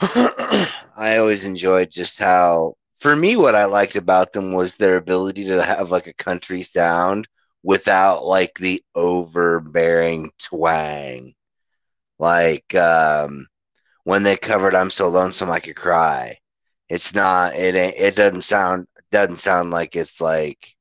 I 0.00 1.16
always 1.18 1.44
enjoyed 1.44 1.90
just 1.90 2.18
how, 2.18 2.74
for 2.98 3.14
me, 3.14 3.36
what 3.36 3.54
I 3.54 3.66
liked 3.66 3.96
about 3.96 4.32
them 4.32 4.52
was 4.52 4.74
their 4.74 4.96
ability 4.96 5.44
to 5.46 5.62
have 5.62 5.90
like 5.90 6.06
a 6.08 6.12
country 6.14 6.62
sound 6.62 7.28
without 7.62 8.24
like 8.24 8.54
the 8.58 8.82
overbearing 8.94 10.30
twang. 10.42 11.34
Like, 12.20 12.74
um, 12.74 13.46
when 14.04 14.22
they 14.22 14.36
covered 14.36 14.74
I'm 14.74 14.90
So 14.90 15.08
Lonesome 15.08 15.50
I 15.50 15.58
Could 15.58 15.76
Cry. 15.76 16.36
It's 16.90 17.14
not, 17.14 17.56
it 17.56 17.74
ain't, 17.74 17.96
it 17.96 18.14
doesn't 18.14 18.42
sound, 18.42 18.86
doesn't 19.10 19.38
sound 19.38 19.70
like 19.70 19.96
it's 19.96 20.20
like, 20.20 20.76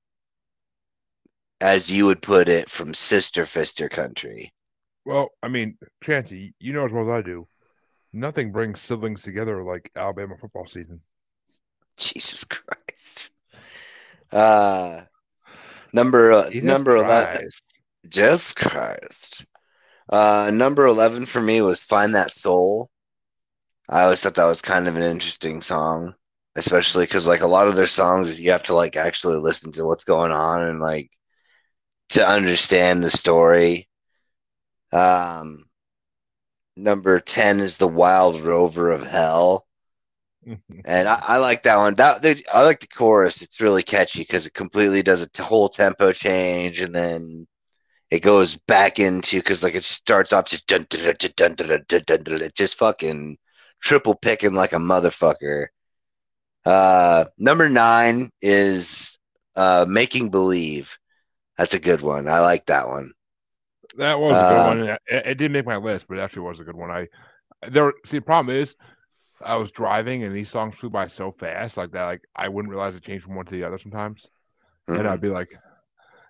as 1.62 1.90
you 1.90 2.06
would 2.06 2.22
put 2.22 2.50
it, 2.50 2.70
from 2.70 2.94
sister 2.94 3.46
fister 3.46 3.88
country. 3.88 4.54
Well, 5.06 5.30
I 5.42 5.48
mean, 5.48 5.78
Chancy, 6.04 6.54
you 6.60 6.74
know 6.74 6.86
as 6.86 6.92
well 6.92 7.10
as 7.10 7.10
I 7.10 7.22
do, 7.26 7.48
nothing 8.12 8.52
brings 8.52 8.82
siblings 8.82 9.22
together 9.22 9.64
like 9.64 9.90
Alabama 9.96 10.36
football 10.36 10.68
season. 10.68 11.02
Jesus 11.98 12.44
Christ. 12.44 13.30
Uh, 14.32 15.04
number 15.94 16.32
uh, 16.32 16.50
number 16.54 16.96
eleven. 16.98 17.40
Christ. 17.40 17.64
Jesus 18.08 18.54
Christ. 18.54 19.46
Uh, 20.10 20.50
number 20.54 20.86
eleven 20.86 21.26
for 21.26 21.42
me 21.42 21.62
was 21.62 21.82
"Find 21.82 22.16
That 22.16 22.32
Soul." 22.32 22.90
I 23.90 24.04
always 24.04 24.22
thought 24.22 24.36
that 24.36 24.46
was 24.46 24.62
kind 24.62 24.88
of 24.88 24.96
an 24.96 25.04
interesting 25.04 25.62
song, 25.62 26.16
especially 26.56 27.06
because 27.06 27.28
like 27.28 27.42
a 27.42 27.48
lot 27.48 27.68
of 27.68 27.76
their 27.76 27.88
songs, 27.88 28.40
you 28.40 28.52
have 28.52 28.64
to 28.64 28.74
like 28.76 28.96
actually 28.96 29.38
listen 29.38 29.72
to 29.74 29.86
what's 29.86 30.04
going 30.06 30.32
on 30.32 30.64
and 30.64 30.80
like 30.80 31.12
to 32.10 32.28
understand 32.28 33.04
the 33.04 33.10
story. 33.10 33.88
Um, 34.92 35.66
number 36.76 37.20
ten 37.20 37.60
is 37.60 37.78
"The 37.78 37.88
Wild 37.88 38.42
Rover 38.42 38.92
of 38.92 39.06
Hell." 39.06 39.68
And 40.86 41.08
I, 41.08 41.20
I 41.22 41.38
like 41.38 41.64
that 41.64 41.78
one. 41.78 41.96
That 41.96 42.22
they, 42.22 42.42
I 42.54 42.64
like 42.64 42.80
the 42.82 42.88
chorus. 42.88 43.42
It's 43.42 43.62
really 43.62 43.84
catchy 43.84 44.22
because 44.22 44.46
it 44.46 44.54
completely 44.54 45.04
does 45.04 45.22
a 45.22 45.30
t- 45.30 45.44
whole 45.44 45.70
tempo 45.70 46.12
change, 46.14 46.82
and 46.82 46.94
then 46.96 47.48
it 48.12 48.22
goes 48.22 48.58
back 48.58 49.00
into 49.00 49.38
because 49.38 49.62
like 49.62 49.76
it 49.76 49.84
starts 49.84 50.34
off 50.34 50.46
just 50.46 50.68
dun, 50.68 50.86
dun, 50.90 51.16
dun, 51.18 51.32
dun, 51.36 51.84
dun, 51.88 52.04
dun, 52.06 52.24
dun, 52.24 52.50
just 52.56 52.78
fucking 52.78 53.38
triple 53.82 54.16
picking 54.16 54.54
like 54.54 54.74
a 54.74 54.78
motherfucker. 54.78 55.68
Uh, 56.66 57.26
number 57.38 57.70
nine 57.70 58.32
is 58.42 59.18
uh, 59.56 59.86
making 59.88 60.30
believe. 60.30 60.98
That's 61.58 61.74
a 61.74 61.80
good 61.80 62.02
one. 62.02 62.28
I 62.28 62.40
like 62.40 62.66
that 62.68 62.88
one. 62.88 63.14
That 63.98 64.20
was 64.20 64.32
a 64.32 64.50
good 64.50 64.80
one. 64.80 64.90
It, 64.90 65.00
it, 65.08 65.38
didn't 65.38 65.52
make 65.52 65.66
my 65.66 65.78
list, 65.78 66.06
but 66.08 66.18
it 66.18 66.22
actually 66.22 66.44
was 66.44 66.60
a 66.60 66.64
good 66.64 66.76
one. 66.76 66.92
I 66.92 67.08
there. 67.68 67.94
See, 68.06 68.18
the 68.18 68.24
problem 68.24 68.56
is, 68.56 68.76
I 69.44 69.56
was 69.56 69.72
driving 69.72 70.24
and 70.24 70.36
these 70.36 70.50
songs 70.50 70.76
flew 70.76 70.90
by 70.90 71.08
so 71.08 71.32
fast, 71.32 71.78
like 71.78 71.92
that. 71.92 72.06
Like 72.06 72.22
I 72.36 72.48
wouldn't 72.48 72.72
realize 72.72 72.96
it 72.96 73.04
changed 73.04 73.26
from 73.26 73.36
one 73.36 73.46
to 73.46 73.52
the 73.52 73.64
other 73.64 73.78
sometimes, 73.78 74.28
mm-hmm. 74.88 75.00
and 75.00 75.08
I'd 75.08 75.22
be 75.22 75.30
like, 75.30 75.50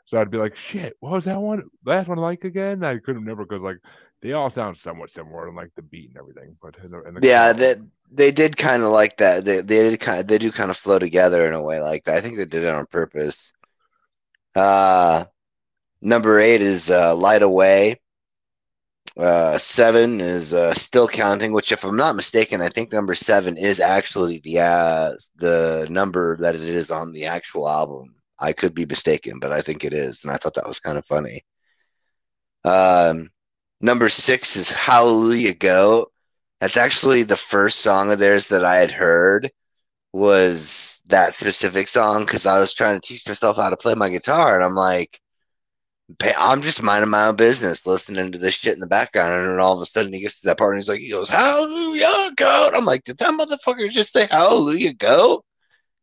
so 0.09 0.19
I'd 0.19 0.31
be 0.31 0.39
like, 0.39 0.55
shit, 0.55 0.95
what 1.01 1.13
was 1.13 1.25
that 1.25 1.39
one? 1.39 1.63
Last 1.85 2.07
one 2.07 2.17
like 2.17 2.43
again? 2.43 2.83
I 2.83 2.97
couldn't 2.97 3.21
remember 3.21 3.45
because 3.45 3.61
like 3.61 3.77
they 4.21 4.33
all 4.33 4.49
sound 4.49 4.75
somewhat 4.75 5.11
similar 5.11 5.47
and 5.47 5.55
like 5.55 5.69
the 5.75 5.83
beat 5.83 6.09
and 6.09 6.17
everything, 6.17 6.57
but 6.61 6.75
in 6.83 6.89
the, 6.89 7.03
in 7.03 7.13
the 7.13 7.21
Yeah, 7.21 7.53
that 7.53 7.79
they 8.11 8.31
did 8.31 8.57
kind 8.57 8.83
of 8.83 8.89
like 8.89 9.17
that. 9.17 9.45
They 9.45 9.61
they 9.61 9.89
did 9.89 9.99
kind 9.99 10.19
of 10.21 10.27
they 10.27 10.37
do 10.37 10.51
kind 10.51 10.71
of 10.71 10.77
flow 10.77 10.99
together 10.99 11.47
in 11.47 11.53
a 11.53 11.61
way 11.61 11.79
like 11.79 12.05
that. 12.05 12.17
I 12.17 12.21
think 12.21 12.37
they 12.37 12.45
did 12.45 12.63
it 12.63 12.73
on 12.73 12.85
purpose. 12.87 13.51
Uh, 14.55 15.25
number 16.01 16.39
eight 16.39 16.61
is 16.61 16.91
uh, 16.91 17.15
Light 17.15 17.43
a 17.43 17.49
Way. 17.49 17.99
Uh, 19.17 19.57
seven 19.57 20.21
is 20.21 20.53
uh, 20.53 20.73
Still 20.73 21.07
Counting, 21.07 21.51
which, 21.51 21.71
if 21.71 21.83
I'm 21.83 21.97
not 21.97 22.15
mistaken, 22.15 22.61
I 22.61 22.69
think 22.69 22.91
number 22.91 23.13
seven 23.15 23.57
is 23.57 23.79
actually 23.79 24.39
the 24.39 24.59
uh, 24.61 25.13
the 25.37 25.87
number 25.89 26.37
that 26.37 26.55
it 26.55 26.61
is 26.61 26.89
on 26.91 27.11
the 27.11 27.25
actual 27.25 27.67
album. 27.69 28.15
I 28.39 28.53
could 28.53 28.73
be 28.73 28.85
mistaken, 28.85 29.39
but 29.39 29.51
I 29.51 29.61
think 29.61 29.83
it 29.83 29.93
is, 29.93 30.23
and 30.23 30.31
I 30.31 30.37
thought 30.37 30.53
that 30.55 30.67
was 30.67 30.79
kind 30.79 30.97
of 30.97 31.05
funny. 31.05 31.43
Um, 32.63 33.29
number 33.81 34.09
six 34.09 34.55
is 34.55 34.69
Hallelujah 34.69 35.53
Go. 35.55 36.11
That's 36.59 36.77
actually 36.77 37.23
the 37.23 37.35
first 37.35 37.79
song 37.79 38.11
of 38.11 38.19
theirs 38.19 38.47
that 38.47 38.65
I 38.65 38.75
had 38.75 38.91
heard 38.91 39.51
was 40.13 41.01
that 41.07 41.35
specific 41.35 41.87
song 41.87 42.25
because 42.25 42.45
I 42.45 42.59
was 42.59 42.73
trying 42.73 42.99
to 42.99 43.07
teach 43.07 43.27
myself 43.27 43.57
how 43.57 43.69
to 43.69 43.77
play 43.77 43.95
my 43.95 44.09
guitar, 44.09 44.55
and 44.55 44.65
I'm 44.65 44.75
like, 44.75 45.19
I'm 46.37 46.61
just 46.61 46.81
minding 46.81 47.09
my 47.11 47.27
own 47.27 47.35
business, 47.35 47.85
listening 47.85 48.31
to 48.31 48.37
this 48.39 48.55
shit 48.55 48.73
in 48.73 48.79
the 48.79 48.87
background, 48.87 49.41
and 49.41 49.51
then 49.51 49.59
all 49.59 49.75
of 49.75 49.81
a 49.81 49.85
sudden 49.85 50.11
he 50.13 50.21
gets 50.21 50.41
to 50.41 50.47
that 50.47 50.57
part 50.57 50.73
and 50.73 50.79
he's 50.79 50.89
like, 50.89 50.99
he 50.99 51.09
goes, 51.09 51.29
Hallelujah, 51.29 52.31
go. 52.35 52.71
I'm 52.73 52.85
like, 52.85 53.03
did 53.03 53.19
that 53.19 53.33
motherfucker 53.33 53.91
just 53.91 54.11
say 54.13 54.27
Hallelujah, 54.31 54.93
go? 54.93 55.43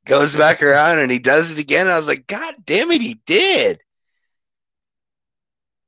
Goes 0.07 0.37
back 0.37 0.63
around 0.63 1.01
and 1.01 1.11
he 1.11 1.19
does 1.19 1.51
it 1.51 1.59
again. 1.59 1.89
I 1.89 1.97
was 1.97 2.07
like, 2.07 2.27
God 2.27 2.55
damn 2.65 2.91
it, 2.91 3.03
he 3.03 3.21
did. 3.27 3.81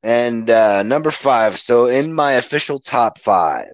And 0.02 0.48
uh, 0.50 0.82
number 0.82 1.10
five, 1.10 1.58
so 1.58 1.86
in 1.86 2.12
my 2.12 2.32
official 2.32 2.80
top 2.80 3.18
five, 3.18 3.70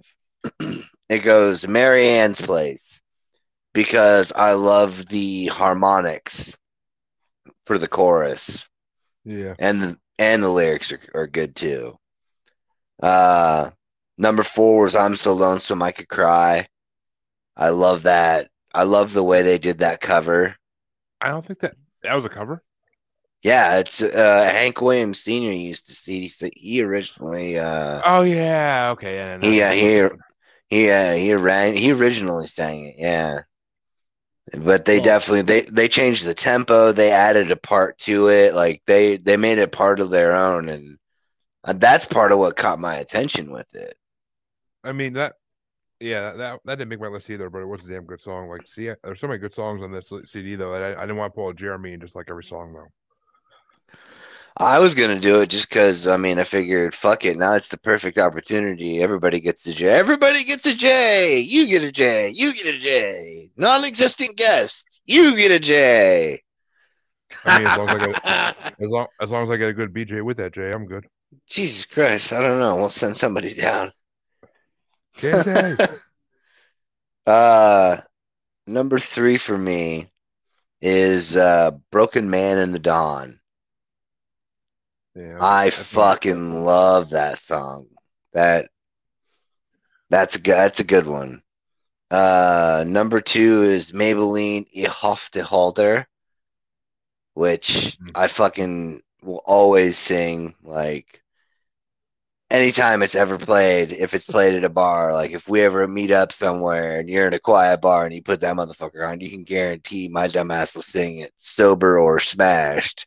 it 1.08 1.20
goes 1.22 1.66
Marianne's 1.66 2.40
Place 2.40 3.00
because 3.72 4.32
I 4.32 4.52
love 4.52 5.06
the 5.08 5.46
harmonics 5.46 6.56
for 7.66 7.78
the 7.78 7.88
chorus 7.88 8.68
yeah. 9.24 9.54
and 9.58 9.82
the, 9.82 9.98
and 10.18 10.42
the 10.42 10.48
lyrics 10.48 10.92
are, 10.92 11.00
are 11.14 11.26
good 11.26 11.56
too. 11.56 11.98
Uh, 13.02 13.70
number 14.16 14.42
four 14.42 14.84
was 14.84 14.94
I'm 14.94 15.16
So 15.16 15.32
Lonesome 15.32 15.82
I 15.82 15.92
Could 15.92 16.08
Cry. 16.08 16.66
I 17.56 17.70
love 17.70 18.04
that. 18.04 18.48
I 18.74 18.82
love 18.84 19.14
the 19.14 19.24
way 19.24 19.42
they 19.42 19.58
did 19.58 19.78
that 19.78 20.02
cover. 20.02 20.56
I 21.20 21.28
don't 21.28 21.44
think 21.44 21.58
that 21.60 21.76
that 22.02 22.14
was 22.14 22.24
a 22.24 22.28
cover. 22.28 22.62
Yeah, 23.42 23.78
it's 23.78 24.00
uh, 24.02 24.48
Hank 24.50 24.80
Williams 24.80 25.20
Sr. 25.22 25.52
used 25.52 25.86
to 25.88 25.92
see. 25.94 26.28
He 26.56 26.82
originally 26.82 27.58
uh, 27.58 28.02
Oh 28.02 28.22
yeah, 28.22 28.90
okay, 28.92 29.16
yeah. 29.16 29.36
no, 29.36 29.56
Yeah, 29.58 29.72
that 29.76 29.76
was 29.78 29.92
he- 29.92 30.00
good 30.00 30.10
one. 30.10 30.24
he 30.68 30.90
uh, 30.90 31.14
he 31.14 31.34
ran 31.34 31.76
he 31.76 31.92
originally 31.92 32.46
sang 32.48 32.86
it. 32.86 32.96
Yeah, 32.98 33.42
but 34.58 34.84
they 34.84 35.00
definitely 35.00 35.42
they 35.42 35.60
they 35.62 35.88
changed 35.88 36.24
the 36.24 36.34
tempo. 36.34 36.92
They 36.92 37.10
added 37.10 37.50
a 37.50 37.56
part 37.56 37.98
to 38.00 38.28
it. 38.28 38.54
Like 38.54 38.82
they 38.86 39.16
they 39.16 39.36
made 39.36 39.58
it 39.58 39.72
part 39.72 40.00
of 40.00 40.10
their 40.10 40.32
own, 40.34 40.68
and 40.68 40.98
Uh, 41.64 41.74
that's 41.74 42.06
part 42.06 42.32
of 42.32 42.38
what 42.38 42.56
caught 42.56 42.78
my 42.80 42.96
attention 42.96 43.52
with 43.52 43.68
it. 43.74 43.96
I 44.84 44.92
mean 44.92 45.14
that, 45.14 45.36
yeah, 46.00 46.32
that 46.32 46.60
that 46.64 46.78
didn't 46.78 46.88
make 46.90 47.00
my 47.00 47.08
list 47.08 47.30
either, 47.30 47.50
but 47.50 47.62
it 47.62 47.66
was 47.66 47.82
a 47.82 47.88
damn 47.88 48.04
good 48.04 48.20
song. 48.20 48.48
Like, 48.48 48.66
see, 48.66 48.90
there's 49.02 49.20
so 49.20 49.26
many 49.26 49.38
good 49.38 49.54
songs 49.54 49.82
on 49.82 49.90
this 49.90 50.12
CD 50.26 50.56
though. 50.56 50.74
I, 50.74 50.96
I 50.96 51.00
didn't 51.02 51.16
want 51.16 51.32
to 51.32 51.34
pull 51.34 51.48
a 51.48 51.54
Jeremy 51.54 51.92
and 51.92 52.02
just 52.02 52.16
like 52.16 52.26
every 52.28 52.44
song 52.44 52.72
though. 52.72 52.88
I 54.56 54.78
was 54.78 54.94
gonna 54.94 55.18
do 55.18 55.40
it 55.40 55.48
just 55.48 55.68
because 55.68 56.06
I 56.06 56.16
mean 56.16 56.38
I 56.38 56.44
figured 56.44 56.94
fuck 56.94 57.24
it 57.24 57.36
now 57.36 57.54
it's 57.54 57.68
the 57.68 57.76
perfect 57.76 58.18
opportunity 58.18 59.02
everybody 59.02 59.40
gets 59.40 59.66
a 59.66 59.72
J 59.72 59.88
everybody 59.88 60.44
gets 60.44 60.64
a 60.64 60.74
J 60.74 61.40
you 61.40 61.66
get 61.66 61.82
a 61.82 61.90
J 61.90 62.28
you 62.30 62.54
get 62.54 62.74
a 62.74 62.78
J 62.78 63.50
non-existent 63.56 64.36
guest 64.36 65.00
you 65.06 65.36
get 65.36 65.50
a 65.50 65.58
J. 65.58 66.40
I 67.44 67.50
mean, 67.50 67.66
as 67.66 67.76
long 67.76 67.88
as 67.88 68.02
I 68.02 68.06
get 68.06 68.16
as 68.80 68.88
long 68.88 69.06
as 69.20 69.30
long 69.32 69.44
as 69.44 69.50
I 69.50 69.56
get 69.56 69.70
a 69.70 69.74
good 69.74 69.92
BJ 69.92 70.22
with 70.22 70.36
that 70.36 70.54
J, 70.54 70.70
I'm 70.70 70.86
good. 70.86 71.04
Jesus 71.48 71.84
Christ 71.84 72.32
I 72.32 72.40
don't 72.40 72.60
know 72.60 72.76
we'll 72.76 72.90
send 72.90 73.16
somebody 73.16 73.54
down. 73.54 73.90
J-J. 75.14 75.76
Uh, 77.26 78.00
number 78.66 78.98
three 78.98 79.38
for 79.38 79.56
me 79.56 80.10
is 80.80 81.36
uh 81.36 81.72
Broken 81.90 82.30
Man 82.30 82.58
in 82.58 82.72
the 82.72 82.78
Dawn. 82.78 83.40
yeah, 85.14 85.38
I 85.40 85.70
fucking 85.70 86.64
love 86.64 87.10
that 87.10 87.38
song. 87.38 87.88
That 88.32 88.70
that's 90.10 90.36
a 90.36 90.40
good 90.40 90.54
that's 90.54 90.80
a 90.80 90.84
good 90.84 91.06
one. 91.06 91.42
Uh 92.10 92.84
number 92.86 93.20
two 93.20 93.62
is 93.64 93.92
Maybelline 93.92 94.66
Ich 94.72 94.86
hoffe 94.86 95.30
Holder, 95.34 96.06
which 97.34 97.98
Mhm. 98.02 98.12
I 98.14 98.28
fucking 98.28 99.02
will 99.22 99.42
always 99.44 99.98
sing 99.98 100.54
like 100.62 101.23
anytime 102.54 103.02
it's 103.02 103.16
ever 103.16 103.36
played, 103.36 103.92
if 103.92 104.14
it's 104.14 104.24
played 104.24 104.54
at 104.54 104.64
a 104.64 104.68
bar, 104.68 105.12
like 105.12 105.32
if 105.32 105.48
we 105.48 105.62
ever 105.62 105.88
meet 105.88 106.10
up 106.12 106.32
somewhere 106.32 107.00
and 107.00 107.08
you're 107.10 107.26
in 107.26 107.34
a 107.34 107.38
quiet 107.40 107.80
bar 107.80 108.04
and 108.04 108.14
you 108.14 108.22
put 108.22 108.40
that 108.40 108.56
motherfucker 108.56 109.06
on, 109.06 109.20
you 109.20 109.30
can 109.30 109.42
guarantee 109.42 110.08
my 110.08 110.28
dumbass 110.28 110.74
will 110.74 110.82
sing 110.82 111.18
it 111.18 111.32
sober 111.36 111.98
or 111.98 112.20
smashed. 112.20 113.06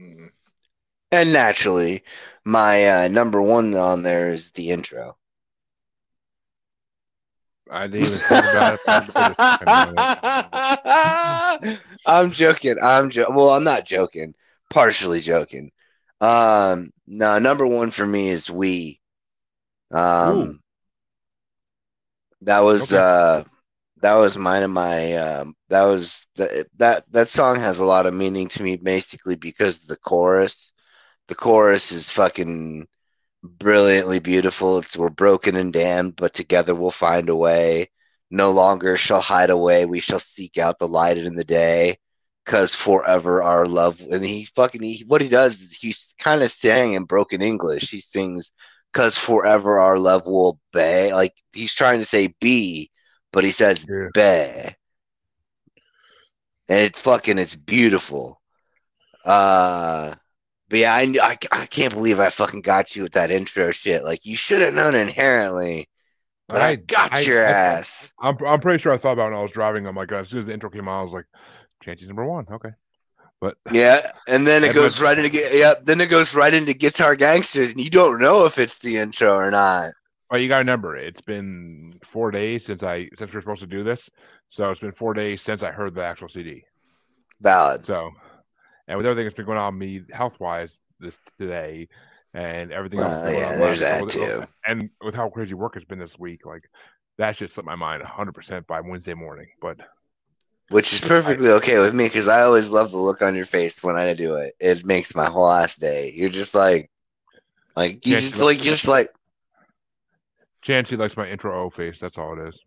Mm. 0.00 0.30
And 1.10 1.32
naturally, 1.32 2.04
my 2.44 3.04
uh, 3.04 3.08
number 3.08 3.42
one 3.42 3.74
on 3.74 4.02
there 4.02 4.30
is 4.30 4.50
the 4.50 4.70
intro. 4.70 5.16
I 7.70 7.86
didn't 7.86 8.06
even 8.06 8.18
think 8.18 8.44
about 8.46 8.74
it. 8.74 8.80
I 8.86 9.00
just 9.00 9.38
fucking 9.38 9.68
know 9.74 9.94
it. 11.64 11.80
I'm 12.06 12.30
joking. 12.30 12.76
I'm 12.82 13.10
jo- 13.10 13.26
well. 13.30 13.50
I'm 13.50 13.64
not 13.64 13.84
joking. 13.84 14.34
Partially 14.70 15.20
joking. 15.20 15.70
Um, 16.20 16.90
no, 17.06 17.38
number 17.38 17.66
one 17.66 17.90
for 17.90 18.06
me 18.06 18.28
is 18.28 18.50
we. 18.50 19.00
Um, 19.92 20.58
Ooh. 20.58 20.60
that 22.42 22.60
was 22.60 22.92
Okay. 22.92 22.92
uh, 22.92 23.44
that 24.02 24.14
was 24.14 24.38
mine 24.38 24.62
and 24.62 24.72
my 24.72 25.14
um, 25.14 25.54
that 25.68 25.84
was 25.84 26.26
that 26.36 26.66
that 26.78 27.04
that 27.12 27.28
song 27.28 27.58
has 27.60 27.78
a 27.78 27.84
lot 27.84 28.06
of 28.06 28.14
meaning 28.14 28.48
to 28.48 28.62
me, 28.62 28.76
basically 28.76 29.36
because 29.36 29.80
the 29.86 29.96
chorus. 29.96 30.72
The 31.28 31.34
chorus 31.36 31.92
is 31.92 32.10
fucking 32.10 32.86
brilliantly 33.42 34.18
beautiful. 34.20 34.78
It's 34.78 34.96
we're 34.96 35.10
broken 35.10 35.56
and 35.56 35.72
damned, 35.72 36.16
but 36.16 36.34
together 36.34 36.74
we'll 36.74 36.90
find 36.90 37.28
a 37.28 37.36
way. 37.36 37.90
No 38.30 38.50
longer 38.52 38.96
shall 38.96 39.20
hide 39.22 39.50
away. 39.50 39.86
We 39.86 40.00
shall 40.00 40.20
seek 40.20 40.58
out 40.58 40.78
the 40.78 40.88
light 40.88 41.18
in 41.18 41.36
the 41.36 41.44
day. 41.44 41.98
Cause 42.48 42.74
forever 42.74 43.42
our 43.42 43.66
love 43.66 44.00
and 44.10 44.24
he 44.24 44.46
fucking 44.56 44.82
he 44.82 45.04
what 45.06 45.20
he 45.20 45.28
does 45.28 45.60
is 45.60 45.76
he's 45.76 46.14
kind 46.18 46.42
of 46.42 46.50
saying 46.50 46.94
in 46.94 47.04
broken 47.04 47.42
English. 47.42 47.90
He 47.90 48.00
sings 48.00 48.52
cause 48.94 49.18
forever 49.18 49.78
our 49.78 49.98
love 49.98 50.26
will 50.26 50.58
be 50.72 51.12
like 51.12 51.34
he's 51.52 51.74
trying 51.74 51.98
to 52.00 52.06
say 52.06 52.34
be, 52.40 52.90
but 53.34 53.44
he 53.44 53.50
says 53.50 53.84
Yeah. 53.86 54.08
be. 54.14 54.74
And 56.70 56.80
it 56.84 56.96
fucking 56.96 57.38
it's 57.38 57.54
beautiful. 57.54 58.40
Uh 59.26 60.14
but 60.70 60.78
yeah, 60.78 60.94
I, 60.94 61.14
I, 61.22 61.38
I 61.52 61.66
can't 61.66 61.92
believe 61.92 62.18
I 62.18 62.30
fucking 62.30 62.62
got 62.62 62.96
you 62.96 63.02
with 63.02 63.12
that 63.12 63.30
intro 63.30 63.72
shit. 63.72 64.04
Like 64.04 64.24
you 64.24 64.36
should 64.36 64.62
have 64.62 64.74
known 64.74 64.94
inherently, 64.94 65.88
but 66.48 66.62
I, 66.62 66.76
got 66.76 67.12
I- 67.12 67.20
your 67.20 67.44
I- 67.44 67.50
ass. 67.50 68.10
I'm 68.20 68.36
I'm 68.46 68.60
pretty 68.60 68.80
sure 68.80 68.92
I 68.92 68.96
thought 68.96 69.12
about 69.12 69.26
it 69.28 69.30
when 69.32 69.38
I 69.38 69.42
was 69.42 69.52
driving. 69.52 69.86
I'm 69.86 69.96
like, 69.96 70.12
as 70.12 70.28
soon 70.30 70.40
as 70.40 70.46
the 70.46 70.54
intro 70.54 70.70
came 70.70 70.88
on, 70.88 71.00
I 71.00 71.04
was 71.04 71.12
like, 71.12 71.26
Chancy's 71.88 72.08
number 72.08 72.24
one. 72.26 72.46
Okay. 72.50 72.70
But 73.40 73.56
Yeah, 73.70 74.00
and 74.26 74.46
then 74.46 74.62
it 74.64 74.74
goes 74.74 75.00
right 75.00 75.16
into 75.18 75.30
yep. 75.56 75.84
Then 75.84 76.00
it 76.00 76.06
goes 76.08 76.34
right 76.34 76.52
into 76.52 76.74
Guitar 76.74 77.14
Gangsters, 77.16 77.70
and 77.70 77.80
you 77.80 77.88
don't 77.88 78.20
know 78.20 78.44
if 78.44 78.58
it's 78.58 78.78
the 78.80 78.98
intro 78.98 79.34
or 79.34 79.50
not. 79.50 79.92
well, 80.30 80.40
you 80.40 80.48
gotta 80.48 80.60
remember, 80.60 80.96
it's 80.96 81.20
been 81.20 81.98
four 82.04 82.30
days 82.30 82.66
since 82.66 82.82
I 82.82 83.08
since 83.16 83.32
we're 83.32 83.40
supposed 83.40 83.60
to 83.60 83.66
do 83.66 83.82
this. 83.84 84.10
So 84.48 84.70
it's 84.70 84.80
been 84.80 84.92
four 84.92 85.14
days 85.14 85.40
since 85.40 85.62
I 85.62 85.70
heard 85.70 85.94
the 85.94 86.04
actual 86.04 86.28
CD. 86.28 86.64
Valid. 87.40 87.86
So 87.86 88.10
and 88.88 88.96
with 88.98 89.06
everything 89.06 89.24
that's 89.24 89.36
been 89.36 89.46
going 89.46 89.56
on 89.58 89.78
me 89.78 90.02
health 90.12 90.38
wise 90.40 90.80
this 90.98 91.16
today 91.38 91.88
and 92.34 92.72
everything 92.72 93.00
else 93.00 93.12
Well, 93.12 93.24
going 93.26 93.38
yeah, 93.38 93.52
on, 93.52 93.58
there's 93.60 93.80
that 93.80 94.02
with- 94.04 94.12
too. 94.14 94.42
and 94.66 94.90
with 95.00 95.14
how 95.14 95.30
crazy 95.30 95.54
work 95.54 95.74
has 95.74 95.84
been 95.84 95.98
this 96.00 96.18
week, 96.18 96.44
like 96.44 96.68
that 97.18 97.36
should 97.36 97.50
slip 97.50 97.66
my 97.66 97.74
mind 97.76 98.02
100% 98.02 98.66
by 98.66 98.80
Wednesday 98.80 99.14
morning. 99.14 99.46
But 99.60 99.78
Which 100.70 100.92
is 100.92 101.00
perfectly 101.00 101.48
okay 101.48 101.78
with 101.78 101.94
me 101.94 102.04
because 102.04 102.28
I 102.28 102.42
always 102.42 102.68
love 102.68 102.90
the 102.90 102.98
look 102.98 103.22
on 103.22 103.34
your 103.34 103.46
face 103.46 103.82
when 103.82 103.96
I 103.96 104.12
do 104.12 104.34
it. 104.34 104.54
It 104.60 104.84
makes 104.84 105.14
my 105.14 105.24
whole 105.24 105.50
ass 105.50 105.76
day. 105.76 106.12
You're 106.14 106.28
just 106.28 106.54
like, 106.54 106.90
like 107.74 108.04
you 108.06 108.18
just 108.18 108.38
like 108.38 108.60
just 108.60 108.86
like 108.86 109.10
Chancy 110.60 110.96
likes 110.96 111.16
my 111.16 111.26
intro 111.26 111.64
O 111.64 111.70
face. 111.70 111.98
That's 112.00 112.18
all 112.18 112.38
it 112.38 112.48
is. 112.48 112.60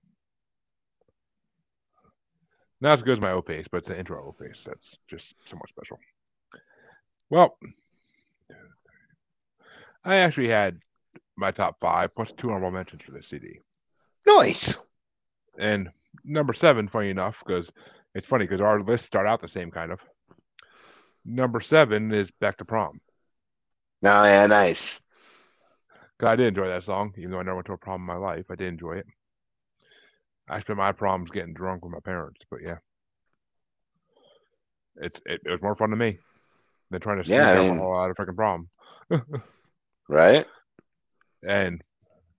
Not 2.79 2.93
as 2.93 3.03
good 3.03 3.13
as 3.13 3.21
my 3.21 3.31
O 3.31 3.41
face, 3.41 3.67
but 3.71 3.77
it's 3.77 3.89
an 3.89 3.97
intro 3.97 4.23
O 4.25 4.31
face. 4.31 4.63
That's 4.63 4.97
just 5.07 5.35
somewhat 5.45 5.69
special. 5.69 5.99
Well, 7.29 7.55
I 10.03 10.15
actually 10.15 10.47
had 10.47 10.79
my 11.37 11.51
top 11.51 11.79
five 11.79 12.15
plus 12.15 12.31
two 12.31 12.49
honorable 12.49 12.71
mentions 12.71 13.03
for 13.03 13.11
this 13.11 13.27
CD. 13.27 13.59
nice. 14.25 14.73
And 15.59 15.91
number 16.24 16.54
seven, 16.54 16.88
funny 16.88 17.10
enough, 17.10 17.43
because 17.45 17.71
it's 18.15 18.28
funny 18.28 18.45
because 18.45 18.62
our 18.62 18.82
lists 18.82 19.08
start 19.08 19.28
out 19.28 19.41
the 19.41 19.47
same 19.47 19.71
kind 19.71 19.91
of. 19.91 20.00
Number 21.26 21.60
seven 21.60 22.13
is 22.13 22.32
Back 22.32 22.58
to 22.58 22.65
Prom. 22.65 23.00
No, 24.02 24.24
yeah, 24.24 24.47
nice. 24.47 25.00
I 26.24 26.36
did 26.36 26.47
enjoy 26.47 26.67
that 26.67 26.84
song, 26.84 27.13
even 27.17 27.32
though 27.32 27.39
I 27.39 27.43
never 27.43 27.56
went 27.56 27.67
to 27.67 27.74
a 27.74 27.78
prom 27.78 28.02
in 28.02 28.08
my 28.08 28.15
life. 28.15 28.45
I 28.52 28.56
did 28.56 28.67
enjoy 28.67 28.93
it. 28.97 29.06
I 30.47 30.60
spent 30.60 30.78
my 30.78 30.91
proms 30.91 31.32
getting 31.32 31.54
drunk 31.54 31.84
with 31.84 31.93
my 31.93 32.00
parents, 32.00 32.41
but 32.52 32.60
yeah, 32.65 32.78
it's 34.97 35.19
it, 35.26 35.41
it 35.45 35.50
was 35.50 35.62
more 35.62 35.76
fun 35.76 35.89
to 35.91 35.95
me 35.95 36.17
than 36.91 37.02
trying 37.02 37.17
to 37.17 37.24
sneak 37.24 37.38
Yeah, 37.38 37.52
I 37.52 37.56
mean- 37.58 37.69
alcohol 37.71 38.00
out 38.00 38.10
of 38.12 38.17
freaking 38.17 38.36
prom. 38.36 38.69
Right? 40.10 40.45
And 41.47 41.82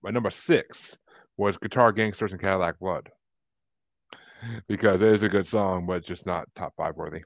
my 0.03 0.11
number 0.11 0.29
six 0.29 0.95
was 1.37 1.57
Guitar 1.57 1.91
Gangsters 1.91 2.31
and 2.31 2.39
Cadillac 2.39 2.77
Blood 2.77 3.09
because 4.67 5.01
it 5.01 5.11
is 5.11 5.23
a 5.23 5.29
good 5.29 5.45
song, 5.45 5.85
but 5.85 6.03
just 6.03 6.25
not 6.25 6.47
top 6.55 6.73
five 6.75 6.95
worthy. 6.95 7.23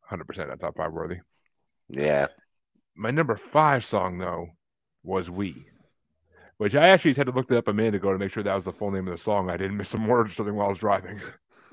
Hundred 0.00 0.26
percent 0.26 0.48
not 0.48 0.60
top 0.60 0.76
five 0.76 0.92
worthy. 0.92 1.18
Yeah. 1.88 2.28
My 2.94 3.10
number 3.10 3.36
five 3.36 3.84
song 3.84 4.18
though 4.18 4.48
was 5.02 5.30
"We," 5.30 5.66
which 6.58 6.74
I 6.74 6.88
actually 6.88 7.14
had 7.14 7.26
to 7.26 7.32
look 7.32 7.48
that 7.48 7.58
up 7.58 7.68
a 7.68 7.72
minute 7.72 7.94
ago 7.96 8.12
to 8.12 8.18
make 8.18 8.32
sure 8.32 8.42
that 8.42 8.54
was 8.54 8.64
the 8.64 8.72
full 8.72 8.90
name 8.90 9.08
of 9.08 9.12
the 9.12 9.18
song. 9.18 9.50
I 9.50 9.56
didn't 9.56 9.76
miss 9.76 9.88
some 9.88 10.06
words 10.06 10.32
or 10.32 10.34
something 10.34 10.54
while 10.54 10.66
I 10.66 10.70
was 10.70 10.78
driving 10.78 11.20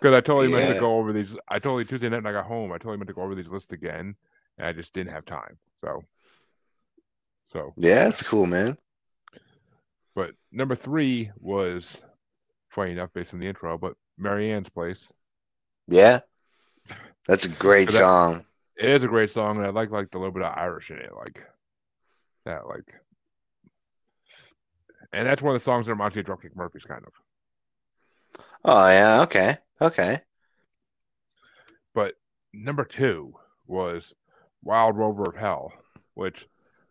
because 0.00 0.14
I 0.14 0.20
totally 0.20 0.48
meant 0.48 0.72
to 0.74 0.80
go 0.80 0.96
over 0.96 1.12
these. 1.12 1.36
I 1.48 1.58
totally 1.58 1.84
Tuesday 1.84 2.08
night 2.08 2.22
when 2.22 2.34
I 2.34 2.38
got 2.38 2.46
home. 2.46 2.72
I 2.72 2.78
totally 2.78 2.96
meant 2.96 3.08
to 3.08 3.14
go 3.14 3.22
over 3.22 3.34
these 3.34 3.48
lists 3.48 3.72
again, 3.72 4.14
and 4.58 4.66
I 4.66 4.72
just 4.72 4.92
didn't 4.92 5.12
have 5.12 5.26
time. 5.26 5.58
So, 5.82 6.02
so 7.52 7.74
yeah, 7.76 8.08
it's 8.08 8.22
cool, 8.22 8.46
man. 8.46 8.76
But 10.14 10.32
number 10.52 10.74
three 10.74 11.30
was 11.38 12.00
funny 12.70 12.92
enough, 12.92 13.12
based 13.12 13.34
on 13.34 13.40
the 13.40 13.46
intro, 13.46 13.78
but 13.78 13.94
Marianne's 14.18 14.68
Place. 14.68 15.12
Yeah. 15.88 16.20
That's 17.26 17.44
a 17.44 17.48
great 17.48 17.88
that- 17.88 17.98
song. 17.98 18.44
It 18.76 18.88
is 18.88 19.02
a 19.02 19.08
great 19.08 19.30
song, 19.30 19.58
and 19.58 19.66
I 19.66 19.70
like 19.70 19.90
like 19.90 20.10
the 20.10 20.18
little 20.18 20.32
bit 20.32 20.42
of 20.42 20.56
Irish 20.56 20.90
in 20.90 20.96
it, 20.96 21.10
like 21.14 21.44
that, 22.46 22.66
like. 22.66 22.94
And 25.12 25.26
that's 25.26 25.42
one 25.42 25.54
of 25.54 25.60
the 25.60 25.64
songs 25.64 25.84
that 25.84 25.92
reminds 25.92 26.16
me 26.16 26.20
of 26.20 26.26
Dropkick 26.26 26.56
Murphys, 26.56 26.84
kind 26.84 27.04
of. 27.04 28.42
Oh 28.64 28.88
yeah, 28.88 29.20
okay. 29.22 29.58
Okay. 29.82 30.20
But 31.94 32.14
number 32.54 32.84
two 32.84 33.34
was 33.66 34.14
Wild 34.62 34.96
Rover 34.96 35.24
of 35.24 35.36
Hell, 35.36 35.74
which 36.14 36.46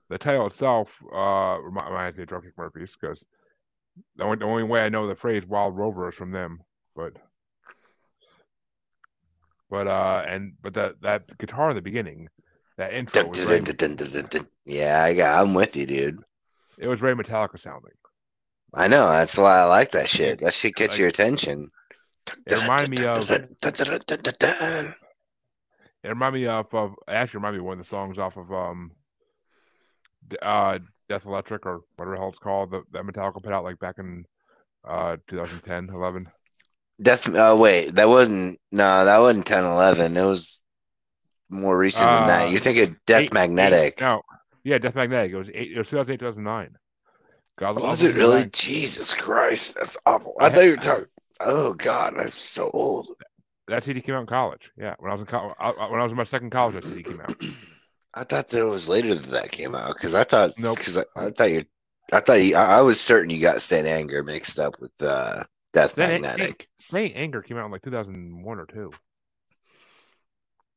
the 0.10 0.18
title 0.18 0.48
itself 0.48 0.90
uh 1.14 1.58
reminds 1.62 2.18
me 2.18 2.24
of 2.24 2.30
Dropkick 2.30 2.58
Murphys 2.58 2.96
because 3.00 3.24
the 4.16 4.24
only, 4.24 4.38
the 4.38 4.46
only 4.46 4.64
way 4.64 4.82
I 4.82 4.90
know 4.90 5.08
the 5.08 5.16
phrase 5.16 5.46
Wild 5.46 5.76
Rover 5.78 6.10
is 6.10 6.16
from 6.16 6.32
them. 6.32 6.62
But 6.96 7.14
But 9.70 9.88
uh, 9.88 10.24
and 10.28 10.54
but 10.62 10.74
that 10.74 11.02
that 11.02 11.38
guitar 11.38 11.70
in 11.70 11.76
the 11.76 11.82
beginning, 11.82 12.28
that 12.78 12.94
intro 12.94 13.24
Dun, 13.24 13.30
was 13.30 13.76
dun, 13.76 13.96
dun. 13.96 14.48
Yeah, 14.66 15.04
I 15.04 15.14
got. 15.14 15.42
I'm 15.42 15.54
with 15.54 15.76
you, 15.76 15.86
dude. 15.86 16.20
it 16.80 16.88
was 16.88 17.00
very 17.00 17.16
Metallica 17.16 17.60
sounding. 17.60 17.92
I 18.74 18.88
know. 18.88 19.10
That's 19.10 19.38
why 19.38 19.60
I 19.60 19.64
like 19.66 19.92
that 19.92 20.10
shit. 20.10 20.40
That 20.40 20.54
should 20.54 20.76
catch 20.76 20.92
Like- 20.92 21.00
your 21.00 21.10
attention. 21.10 21.70
It 22.46 22.62
reminded 22.62 22.90
me 22.92 23.06
of 23.06 23.30
it 23.32 23.58
reminded 26.04 26.40
me 26.42 26.48
of, 26.48 26.74
of 26.74 26.92
it 27.08 27.12
actually 27.12 27.38
reminded 27.40 27.58
me 27.58 27.62
of 27.62 27.66
one 27.66 27.80
of 27.80 27.86
the 27.86 27.90
songs 27.90 28.20
off 28.20 28.38
of 28.38 28.52
um, 28.54 28.92
uh, 30.42 30.80
Death 31.10 31.26
Electric 31.26 31.66
or 31.66 31.82
whatever 31.96 32.16
the 32.16 32.20
hell 32.22 32.30
it's 32.30 32.40
called 32.40 32.72
that, 32.72 32.84
that 32.92 33.04
Metallica 33.04 33.42
put 33.42 33.54
out 33.54 33.64
like 33.64 33.80
back 33.80 33.96
in 34.00 34.26
uh 34.88 35.18
2010, 35.28 35.90
11. 35.94 36.30
Death. 37.02 37.30
Oh 37.34 37.56
wait, 37.58 37.96
that 37.96 38.10
wasn't. 38.10 38.60
No, 38.72 39.06
that 39.06 39.18
wasn't 39.20 39.46
10, 39.46 39.64
11. 39.64 40.18
It 40.18 40.22
was 40.24 40.62
more 41.50 41.78
recent 41.78 42.04
than 42.06 42.24
Uh, 42.24 42.28
that. 42.28 42.52
You 42.52 42.60
think 42.60 42.78
thinking 42.78 42.98
Death 43.06 43.22
Eight- 43.24 43.34
Magnetic. 43.34 43.96
eight- 43.98 44.02
no, 44.02 44.22
yeah, 44.64 44.78
Death 44.78 44.96
Magnetic. 44.96 45.32
It 45.32 45.38
was 45.38 45.50
eight. 45.54 45.72
It 45.72 45.78
was 45.78 45.90
2008, 45.90 46.20
2009. 46.20 46.78
God, 47.58 47.80
Was 47.82 48.04
it 48.04 48.16
really? 48.16 48.46
Jesus 48.54 49.14
Christ, 49.14 49.76
that's 49.76 49.98
awful. 50.06 50.34
I 50.40 50.46
I 50.46 50.50
thought 50.50 50.62
you 50.62 50.72
were 50.72 50.78
talking. 50.78 51.06
Oh 51.42 51.74
God, 51.74 52.18
I'm 52.18 52.30
so 52.32 52.70
old. 52.74 53.16
That 53.68 53.84
CD 53.84 54.02
came 54.02 54.16
out 54.16 54.22
in 54.22 54.28
college. 54.28 54.72
Yeah, 54.78 54.96
when 55.00 55.12
I 55.12 55.14
was 55.14 55.22
in 55.22 55.28
co- 55.28 55.54
I, 55.60 55.70
I- 55.72 55.90
when 55.92 56.00
I 56.00 56.04
was 56.04 56.12
in 56.12 56.18
my 56.18 56.24
second 56.24 56.50
college, 56.52 56.76
that 56.76 56.84
CD 56.86 57.04
came 57.04 57.20
out. 57.22 57.36
I 58.14 58.24
thought 58.24 58.48
that 58.50 58.62
it 58.62 58.66
was 58.66 58.88
later 58.88 59.14
that 59.16 59.30
that 59.32 59.52
came 59.52 59.76
out 59.76 59.94
because 59.94 60.14
I 60.14 60.24
thought 60.24 60.52
Nope. 60.58 60.78
because 60.78 60.98
I, 60.98 61.06
I 61.16 61.30
thought 61.30 61.52
you 61.52 61.66
I 62.12 62.20
thought 62.20 62.42
you, 62.42 62.56
I, 62.56 62.80
I 62.80 62.82
was 62.82 63.00
certain 63.00 63.30
you 63.30 63.40
got 63.40 63.62
Saint 63.62 63.88
Anger 63.88 64.24
mixed 64.24 64.60
up 64.60 64.80
with 64.82 64.92
uh, 65.02 65.44
Death 65.74 65.96
Saint- 65.96 66.22
Magnetic. 66.22 66.68
Saint 66.80 67.16
Anger 67.16 67.42
came 67.42 67.58
out 67.58 67.66
in 67.66 67.72
like 67.72 67.84
2001 67.84 68.60
or 68.60 68.66
two. 68.66 68.92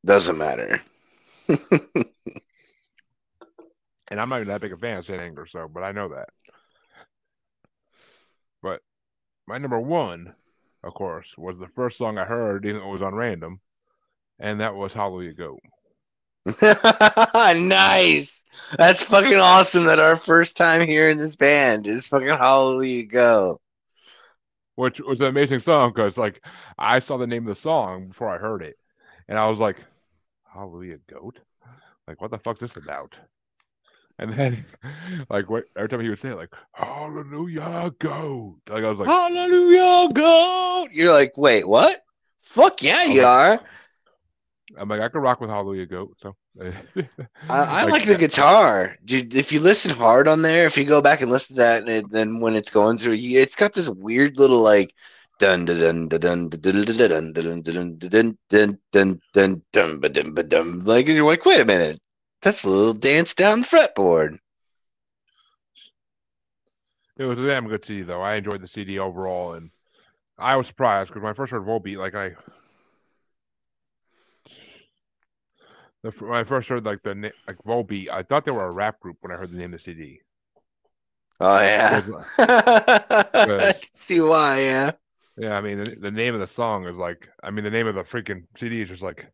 Doesn't 0.05 0.37
matter. 0.37 0.79
And 4.09 4.19
I'm 4.19 4.29
not 4.29 4.37
even 4.41 4.49
that 4.49 4.61
big 4.61 4.73
a 4.73 4.77
fan 4.77 4.97
of 4.97 5.05
Saint 5.05 5.21
Anger, 5.21 5.47
so 5.47 5.67
but 5.67 5.81
I 5.81 5.91
know 5.91 6.09
that. 6.09 6.29
But 8.61 8.81
my 9.47 9.57
number 9.57 9.79
one, 9.79 10.35
of 10.83 10.93
course, 10.93 11.35
was 11.37 11.57
the 11.57 11.67
first 11.69 11.97
song 11.97 12.17
I 12.19 12.25
heard, 12.25 12.65
even 12.65 12.81
though 12.81 12.89
it 12.89 12.91
was 12.91 13.01
on 13.01 13.15
random, 13.15 13.59
and 14.39 14.59
that 14.59 14.75
was 14.75 14.93
Hallelujah 14.93 15.33
Goat. 15.33 15.59
nice. 17.33 18.41
That's 18.77 19.03
fucking 19.03 19.37
awesome. 19.37 19.85
That 19.85 19.99
our 19.99 20.15
first 20.15 20.57
time 20.57 20.87
hearing 20.87 21.17
this 21.17 21.35
band 21.35 21.87
is 21.87 22.07
fucking 22.07 22.27
Hallelujah 22.29 23.05
Goat. 23.05 23.61
which 24.75 24.99
was 25.01 25.21
an 25.21 25.27
amazing 25.27 25.59
song 25.59 25.91
because 25.91 26.17
like 26.17 26.43
I 26.77 26.99
saw 26.99 27.17
the 27.17 27.27
name 27.27 27.43
of 27.47 27.55
the 27.55 27.59
song 27.61 28.07
before 28.09 28.29
I 28.29 28.37
heard 28.37 28.61
it, 28.61 28.77
and 29.27 29.37
I 29.37 29.47
was 29.47 29.59
like, 29.59 29.77
"Hallelujah, 30.53 30.99
goat!" 31.07 31.39
Like, 32.07 32.21
what 32.21 32.31
the 32.31 32.37
fuck's 32.39 32.59
this 32.61 32.77
about? 32.77 33.17
And 34.19 34.31
then, 34.33 34.65
like, 35.29 35.49
what, 35.49 35.65
every 35.75 35.89
time 35.89 36.01
he 36.01 36.09
would 36.09 36.19
say 36.19 36.29
it, 36.29 36.37
like 36.37 36.53
"Hallelujah, 36.73 37.91
goat," 37.99 38.59
like 38.69 38.83
I 38.83 38.89
was 38.89 38.99
like, 38.99 39.13
Hallelujah 39.13 40.09
Goat. 40.13 40.89
You're 40.91 41.11
like, 41.11 41.37
wait, 41.37 41.67
what? 41.67 42.03
Fuck 42.41 42.81
yeah, 42.83 43.03
you 43.05 43.23
Okay. 43.23 43.25
are. 43.25 43.61
I'm 44.77 44.89
like, 44.89 45.01
I 45.01 45.09
could 45.09 45.21
rock 45.21 45.41
with 45.41 45.49
Hallelujah, 45.49 45.85
goat. 45.85 46.17
So, 46.21 46.35
I, 46.61 46.73
I 47.49 47.85
like 47.85 48.05
the 48.05 48.17
guitar. 48.17 48.95
Dude, 49.05 49.35
if 49.35 49.51
you 49.51 49.59
listen 49.59 49.91
hard 49.91 50.27
on 50.27 50.41
there, 50.41 50.65
if 50.65 50.77
you 50.77 50.85
go 50.85 51.01
back 51.01 51.21
and 51.21 51.31
listen 51.31 51.55
to 51.55 51.61
that, 51.61 51.83
and 51.83 51.91
it, 51.91 52.11
then 52.11 52.39
when 52.39 52.55
it's 52.55 52.69
going 52.69 52.97
through, 52.97 53.15
it's 53.17 53.55
got 53.55 53.73
this 53.73 53.89
weird 53.89 54.37
little 54.37 54.61
like 54.61 54.93
dun 55.39 55.65
dun 55.65 55.79
dun 55.79 56.07
dun 56.07 56.49
dun 56.49 56.49
dun 56.49 56.85
dun 56.85 57.33
dun 57.33 57.33
dun 57.33 57.61
dun 57.61 57.97
dun 57.97 57.97
dun 57.99 58.37
dun 58.49 58.79
dun 58.91 59.21
dun 59.33 59.61
dun 59.71 59.99
ba 59.99 60.09
dum 60.09 60.33
ba 60.33 60.43
dum. 60.43 60.79
Like 60.79 61.07
you're 61.07 61.25
like, 61.25 61.45
wait 61.45 61.61
a 61.61 61.65
minute, 61.65 61.99
that's 62.41 62.63
a 62.63 62.69
little 62.69 62.93
dance 62.93 63.33
down 63.33 63.61
the 63.61 63.67
fretboard. 63.67 64.37
It 67.17 67.25
was 67.25 67.39
a 67.39 67.45
damn 67.45 67.67
good 67.67 67.85
CD 67.85 68.01
though. 68.01 68.21
I 68.21 68.35
enjoyed 68.35 68.61
the 68.61 68.67
CD 68.67 68.99
overall, 68.99 69.53
and 69.53 69.69
I 70.37 70.55
was 70.55 70.67
surprised 70.67 71.09
because 71.09 71.21
when 71.21 71.31
I 71.31 71.35
first 71.35 71.51
heard 71.51 71.63
Volbeat, 71.63 71.97
like 71.97 72.15
I, 72.15 72.31
the, 76.03 76.11
when 76.11 76.35
I 76.35 76.43
first 76.43 76.69
heard 76.69 76.85
like 76.85 77.03
the 77.03 77.15
like 77.47 77.57
Volbeat, 77.65 78.09
I 78.09 78.23
thought 78.23 78.45
they 78.45 78.51
were 78.51 78.67
a 78.67 78.71
rap 78.71 78.99
group 78.99 79.17
when 79.21 79.31
I 79.31 79.37
heard 79.37 79.51
the 79.51 79.57
name 79.57 79.73
of 79.73 79.79
the 79.79 79.79
CD. 79.79 80.21
Oh 81.39 81.59
yeah, 81.59 82.01
I 82.37 83.73
see 83.95 84.21
why. 84.21 84.61
Yeah, 84.61 84.91
Yeah, 85.37 85.57
I 85.57 85.61
mean 85.61 85.77
the, 85.79 85.95
the 85.95 86.11
name 86.11 86.33
of 86.33 86.39
the 86.39 86.47
song 86.47 86.85
is 86.87 86.97
like, 86.97 87.27
I 87.43 87.49
mean 87.51 87.63
the 87.63 87.71
name 87.71 87.87
of 87.87 87.95
the 87.95 88.03
freaking 88.03 88.45
CD 88.57 88.81
is 88.81 88.89
just 88.89 89.01
like, 89.03 89.31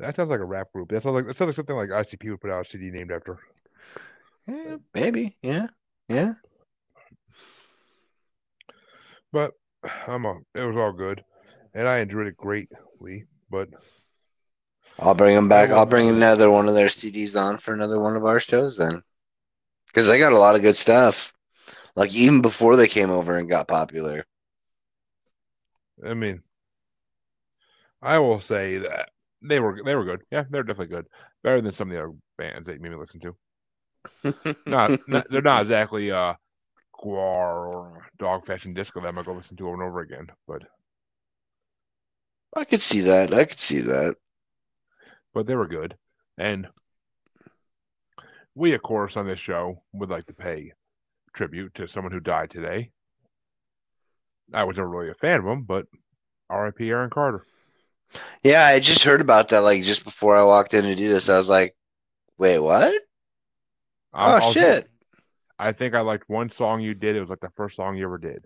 that 0.00 0.16
sounds 0.16 0.30
like 0.30 0.40
a 0.40 0.46
rap 0.46 0.72
group. 0.72 0.90
That 0.90 1.02
sounds 1.02 1.14
like 1.14 1.26
that 1.26 1.36
sounds 1.36 1.48
like 1.50 1.56
something 1.56 1.76
like 1.76 1.90
ICP 1.92 2.30
would 2.30 2.40
put 2.42 2.50
out 2.50 2.66
a 2.66 2.68
CD 2.68 2.90
named 2.90 3.12
after. 3.12 3.38
yeah, 4.46 4.76
maybe. 4.94 5.36
Yeah, 5.42 5.68
yeah. 6.08 6.34
But 9.32 9.54
I'm 10.06 10.24
a, 10.26 10.38
it 10.54 10.64
was 10.64 10.76
all 10.76 10.92
good, 10.92 11.24
and 11.74 11.88
I 11.88 11.98
enjoyed 11.98 12.28
it 12.28 12.36
greatly. 12.36 13.26
But 13.50 13.70
I'll 14.98 15.14
bring 15.14 15.34
them 15.34 15.48
back. 15.48 15.70
I'll 15.70 15.86
bring 15.86 16.08
another 16.08 16.50
one 16.50 16.68
of 16.68 16.74
their 16.74 16.88
CDs 16.88 17.36
on 17.36 17.58
for 17.58 17.74
another 17.74 17.98
one 18.00 18.16
of 18.16 18.24
our 18.24 18.40
shows 18.40 18.76
then, 18.76 19.02
because 19.86 20.06
they 20.06 20.18
got 20.18 20.32
a 20.32 20.38
lot 20.38 20.54
of 20.54 20.62
good 20.62 20.76
stuff. 20.76 21.32
Like 21.96 22.14
even 22.14 22.40
before 22.40 22.76
they 22.76 22.88
came 22.88 23.10
over 23.10 23.36
and 23.38 23.48
got 23.48 23.68
popular. 23.68 24.24
I 26.04 26.14
mean, 26.14 26.42
I 28.00 28.18
will 28.18 28.40
say 28.40 28.78
that 28.78 29.10
they 29.42 29.60
were 29.60 29.80
they 29.84 29.94
were 29.94 30.04
good. 30.04 30.22
Yeah, 30.30 30.44
they're 30.50 30.62
definitely 30.62 30.94
good. 30.94 31.06
Better 31.42 31.60
than 31.60 31.72
some 31.72 31.90
of 31.90 31.94
the 31.94 32.02
other 32.02 32.12
bands 32.38 32.66
that 32.66 32.74
you 32.74 32.80
made 32.80 32.90
me 32.90 32.96
listen 32.96 33.20
to. 33.20 33.36
Not, 34.66 34.94
not 35.06 35.26
they're 35.30 35.42
not 35.42 35.62
exactly 35.62 36.10
uh 36.10 36.34
Gwar 37.02 37.66
or 37.66 38.06
Dog 38.18 38.46
Fashion 38.46 38.74
Disco 38.74 39.00
that 39.00 39.08
I'm 39.08 39.14
gonna 39.14 39.24
go 39.24 39.34
listen 39.34 39.56
to 39.58 39.66
over 39.66 39.74
and 39.74 39.82
over 39.82 40.00
again. 40.00 40.28
But 40.46 40.62
I 42.56 42.64
could 42.64 42.80
see 42.80 43.00
that. 43.02 43.32
I 43.34 43.44
could 43.44 43.60
see 43.60 43.80
that. 43.80 44.16
But 45.34 45.46
they 45.46 45.54
were 45.56 45.66
good. 45.68 45.96
And 46.38 46.68
we, 48.54 48.74
of 48.74 48.82
course, 48.82 49.16
on 49.16 49.26
this 49.26 49.40
show 49.40 49.82
would 49.92 50.10
like 50.10 50.26
to 50.26 50.34
pay 50.34 50.72
tribute 51.34 51.74
to 51.74 51.88
someone 51.88 52.12
who 52.12 52.20
died 52.20 52.50
today. 52.50 52.90
I 54.52 54.64
was 54.64 54.76
never 54.76 54.88
really 54.88 55.10
a 55.10 55.14
fan 55.14 55.40
of 55.40 55.46
him, 55.46 55.62
but 55.62 55.86
R.I.P. 56.50 56.90
Aaron 56.90 57.08
Carter. 57.10 57.44
Yeah, 58.42 58.64
I 58.66 58.78
just 58.80 59.04
heard 59.04 59.22
about 59.22 59.48
that 59.48 59.60
like 59.60 59.82
just 59.82 60.04
before 60.04 60.36
I 60.36 60.42
walked 60.44 60.74
in 60.74 60.84
to 60.84 60.94
do 60.94 61.08
this. 61.08 61.28
I 61.30 61.38
was 61.38 61.48
like, 61.48 61.74
wait, 62.38 62.58
what? 62.58 62.92
I- 64.12 64.32
Oh 64.34 64.36
I 64.36 64.44
was- 64.44 64.52
shit. 64.52 64.88
I 65.58 65.70
think 65.72 65.94
I 65.94 66.00
liked 66.00 66.28
one 66.28 66.50
song 66.50 66.80
you 66.80 66.92
did. 66.92 67.14
It 67.14 67.20
was 67.20 67.30
like 67.30 67.40
the 67.40 67.52
first 67.56 67.76
song 67.76 67.96
you 67.96 68.04
ever 68.04 68.18
did. 68.18 68.44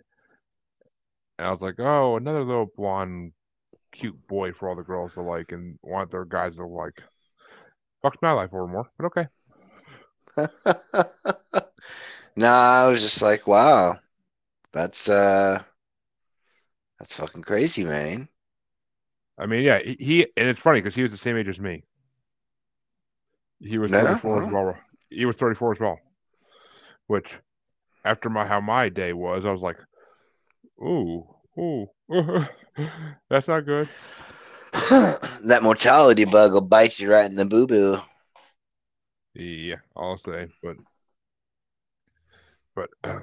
And 1.38 1.48
I 1.48 1.50
was 1.50 1.62
like, 1.62 1.76
oh, 1.78 2.16
another 2.16 2.44
little 2.44 2.70
blonde, 2.76 3.32
cute 3.96 4.26
boy 4.28 4.52
for 4.52 4.68
all 4.68 4.76
the 4.76 4.82
girls 4.82 5.14
to 5.14 5.22
like 5.22 5.52
and 5.52 5.78
want 5.82 6.10
their 6.10 6.24
guys 6.24 6.56
to 6.56 6.66
like. 6.66 7.02
Fucked 8.02 8.22
my 8.22 8.32
life 8.32 8.52
over 8.54 8.66
more, 8.66 8.90
but 8.98 9.06
okay. 9.06 9.28
nah, 12.36 12.84
I 12.84 12.88
was 12.88 13.02
just 13.02 13.22
like, 13.22 13.46
wow. 13.46 13.96
That's 14.72 15.08
uh 15.08 15.62
that's 16.98 17.14
fucking 17.14 17.42
crazy, 17.42 17.84
man. 17.84 18.28
I 19.38 19.46
mean, 19.46 19.62
yeah, 19.64 19.78
he, 19.78 19.96
he 19.98 20.22
and 20.36 20.48
it's 20.48 20.60
funny 20.60 20.80
because 20.80 20.94
he 20.94 21.02
was 21.02 21.12
the 21.12 21.18
same 21.18 21.36
age 21.36 21.48
as 21.48 21.60
me. 21.60 21.82
He 23.60 23.78
was 23.78 23.90
Yeah? 23.90 23.92
34 23.92 24.42
as 24.42 24.50
well. 24.50 24.76
He 25.10 25.26
was 25.26 25.36
34 25.36 25.72
as 25.72 25.80
well. 25.80 26.00
Which, 27.08 27.36
after 28.04 28.30
my 28.30 28.46
how 28.46 28.60
my 28.60 28.88
day 28.88 29.12
was, 29.12 29.44
I 29.44 29.52
was 29.52 29.62
like, 29.62 29.78
ooh, 30.82 31.35
ooh, 31.58 31.86
that's 33.30 33.48
not 33.48 33.64
good. 33.66 33.88
that 34.72 35.60
mortality 35.62 36.24
bug 36.24 36.52
will 36.52 36.60
bite 36.60 36.98
you 36.98 37.10
right 37.10 37.26
in 37.26 37.36
the 37.36 37.44
boo 37.44 37.66
boo. 37.66 37.98
Yeah, 39.34 39.76
I'll 39.94 40.18
say, 40.18 40.48
but, 40.62 40.76
but, 42.74 42.90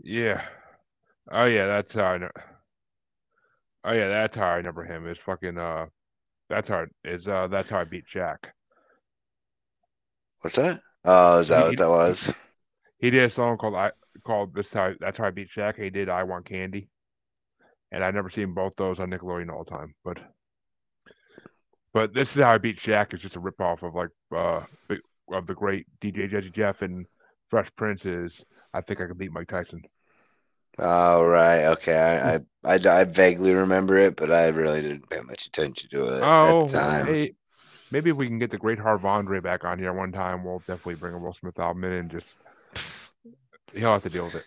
yeah, 0.00 0.42
oh 1.30 1.46
yeah, 1.46 1.66
that's 1.66 1.94
how 1.94 2.04
I 2.04 2.18
know. 2.18 2.30
Oh 3.84 3.92
yeah, 3.92 4.08
that's 4.08 4.36
how 4.36 4.46
I 4.48 4.56
remember 4.56 4.84
him. 4.84 5.06
Is 5.06 5.18
fucking 5.18 5.58
uh, 5.58 5.86
that's 6.48 6.68
how 6.68 6.86
is 7.04 7.26
uh, 7.28 7.48
that's 7.48 7.70
how 7.70 7.80
I 7.80 7.84
beat 7.84 8.06
Shaq. 8.06 8.38
What's 10.40 10.56
that? 10.56 10.80
Oh, 11.04 11.40
is 11.40 11.48
that 11.48 11.62
He- 11.62 11.68
what 11.68 11.76
that 11.76 11.88
was? 11.88 12.32
He 12.98 13.10
did 13.10 13.24
a 13.24 13.30
song 13.30 13.58
called 13.58 13.74
I 13.74 13.92
called 14.24 14.54
this 14.54 14.72
how 14.72 14.94
that's 15.00 15.18
how 15.18 15.24
I 15.26 15.30
beat 15.30 15.50
Shaq. 15.50 15.76
He 15.76 15.90
did 15.90 16.08
I 16.08 16.22
Want 16.24 16.44
Candy, 16.46 16.88
and 17.92 18.02
I've 18.04 18.14
never 18.14 18.30
seen 18.30 18.54
both 18.54 18.74
those 18.76 19.00
on 19.00 19.10
Nickelodeon 19.10 19.50
all 19.52 19.64
the 19.64 19.70
time. 19.70 19.94
But 20.04 20.18
but 21.92 22.12
this 22.12 22.36
is 22.36 22.42
how 22.42 22.52
I 22.52 22.58
beat 22.58 22.78
Shaq 22.78 23.14
is 23.14 23.20
just 23.20 23.36
a 23.36 23.40
ripoff 23.40 23.82
of 23.82 23.94
like 23.94 24.10
uh 24.34 24.62
of 25.32 25.46
the 25.46 25.54
great 25.54 25.86
DJ 26.00 26.30
Jazzy 26.30 26.52
Jeff 26.52 26.82
and 26.82 27.06
Fresh 27.50 27.70
Prince's 27.76 28.44
I 28.72 28.80
think 28.80 29.00
I 29.00 29.06
can 29.06 29.16
beat 29.16 29.32
Mike 29.32 29.48
Tyson. 29.48 29.82
Oh 30.78 31.24
right, 31.24 31.66
okay. 31.66 31.96
I, 31.96 32.34
I 32.36 32.40
I 32.64 33.00
I 33.00 33.04
vaguely 33.04 33.54
remember 33.54 33.98
it, 33.98 34.16
but 34.16 34.30
I 34.30 34.48
really 34.48 34.82
didn't 34.82 35.08
pay 35.10 35.20
much 35.20 35.46
attention 35.46 35.88
to 35.90 36.04
it 36.04 36.22
Oh, 36.22 36.30
at 36.42 36.66
the 36.66 36.72
time. 36.72 37.06
hey, 37.06 37.34
maybe 37.90 38.10
if 38.10 38.16
we 38.16 38.26
can 38.26 38.38
get 38.38 38.50
the 38.50 38.58
Great 38.58 38.78
Harv 38.78 39.04
Andre 39.04 39.40
back 39.40 39.64
on 39.64 39.78
here 39.78 39.92
one 39.92 40.12
time, 40.12 40.44
we'll 40.44 40.60
definitely 40.60 40.96
bring 40.96 41.14
a 41.14 41.18
Will 41.18 41.34
Smith 41.34 41.58
album 41.58 41.84
in 41.84 41.92
and 41.92 42.10
just 42.10 42.36
he'll 43.74 43.92
have 43.92 44.02
to 44.02 44.10
deal 44.10 44.24
with 44.24 44.36
it. 44.36 44.44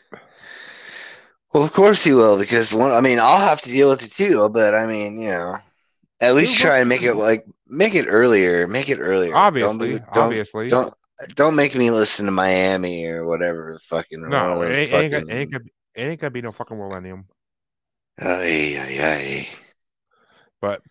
Well, 1.53 1.63
of 1.63 1.73
course 1.73 2.03
he 2.03 2.13
will, 2.13 2.37
because 2.37 2.73
one. 2.73 2.91
I 2.91 3.01
mean, 3.01 3.19
I'll 3.19 3.39
have 3.39 3.61
to 3.63 3.69
deal 3.69 3.89
with 3.89 4.03
it 4.03 4.11
too. 4.11 4.47
But 4.49 4.73
I 4.73 4.85
mean, 4.87 5.21
you 5.21 5.29
know, 5.29 5.57
at 6.21 6.35
least 6.35 6.57
try 6.57 6.79
and 6.79 6.87
make 6.89 7.03
it 7.03 7.15
like 7.15 7.45
make 7.67 7.93
it 7.93 8.05
earlier. 8.07 8.67
Make 8.67 8.89
it 8.89 8.99
earlier. 8.99 9.35
Obviously, 9.35 9.91
don't, 9.91 9.99
don't, 10.13 10.17
obviously. 10.17 10.69
don't 10.69 10.93
don't 11.35 11.55
make 11.55 11.75
me 11.75 11.91
listen 11.91 12.25
to 12.25 12.31
Miami 12.31 13.05
or 13.05 13.25
whatever 13.25 13.73
the 13.73 13.79
fucking. 13.79 14.29
no, 14.29 14.61
it 14.61 14.71
ain't, 14.71 14.91
it 14.91 14.95
ain't, 14.95 15.11
gonna- 15.11 15.33
ain't 15.33 15.51
gonna, 15.51 15.63
it 15.95 16.01
ain't 16.03 16.21
gonna 16.21 16.31
be 16.31 16.41
no 16.41 16.51
fucking 16.51 16.77
millennium. 16.77 17.25
Ay, 18.19 18.77
ay, 18.77 19.03
ay. 19.03 19.49
But 20.61 20.81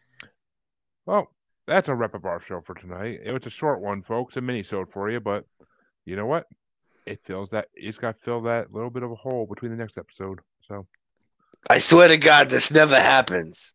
well, 1.07 1.29
that's 1.67 1.89
a 1.89 1.95
wrap 1.95 2.15
up 2.15 2.25
our 2.25 2.41
show 2.41 2.61
for 2.61 2.75
tonight. 2.75 3.21
It 3.25 3.33
was 3.33 3.47
a 3.47 3.51
short 3.51 3.81
one, 3.81 4.03
folks, 4.03 4.37
a 4.37 4.41
mini 4.41 4.63
sode 4.63 4.91
for 4.93 5.11
you, 5.11 5.21
but 5.21 5.45
you 6.05 6.17
know 6.17 6.27
what? 6.27 6.47
It 7.07 7.21
fills 7.25 7.51
that 7.51 7.69
it's 7.75 7.99
got 7.99 8.17
to 8.17 8.23
fill 8.23 8.41
that 8.43 8.73
little 8.73 8.91
bit 8.91 9.03
of 9.03 9.11
a 9.11 9.15
hole 9.17 9.47
between 9.47 9.71
the 9.71 9.77
next 9.77 9.99
episode. 9.99 10.41
So 10.63 10.87
I 11.69 11.79
swear 11.79 12.09
to 12.09 12.19
God, 12.19 12.51
this 12.51 12.71
never 12.71 12.99
happens. 12.99 13.73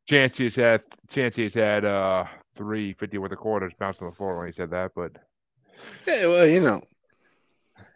Chancy's 0.09 0.55
had 0.55 0.81
Chancy's 1.09 1.53
had 1.53 1.85
uh 1.85 2.25
three 2.55 2.93
fifty 2.93 3.17
worth 3.17 3.31
of 3.31 3.37
quarters 3.37 3.73
bounced 3.79 4.01
on 4.01 4.09
the 4.09 4.15
floor 4.15 4.37
when 4.37 4.47
he 4.47 4.53
said 4.53 4.71
that, 4.71 4.91
but 4.95 5.11
yeah, 6.05 6.25
well, 6.27 6.47
you 6.47 6.59
know. 6.59 6.81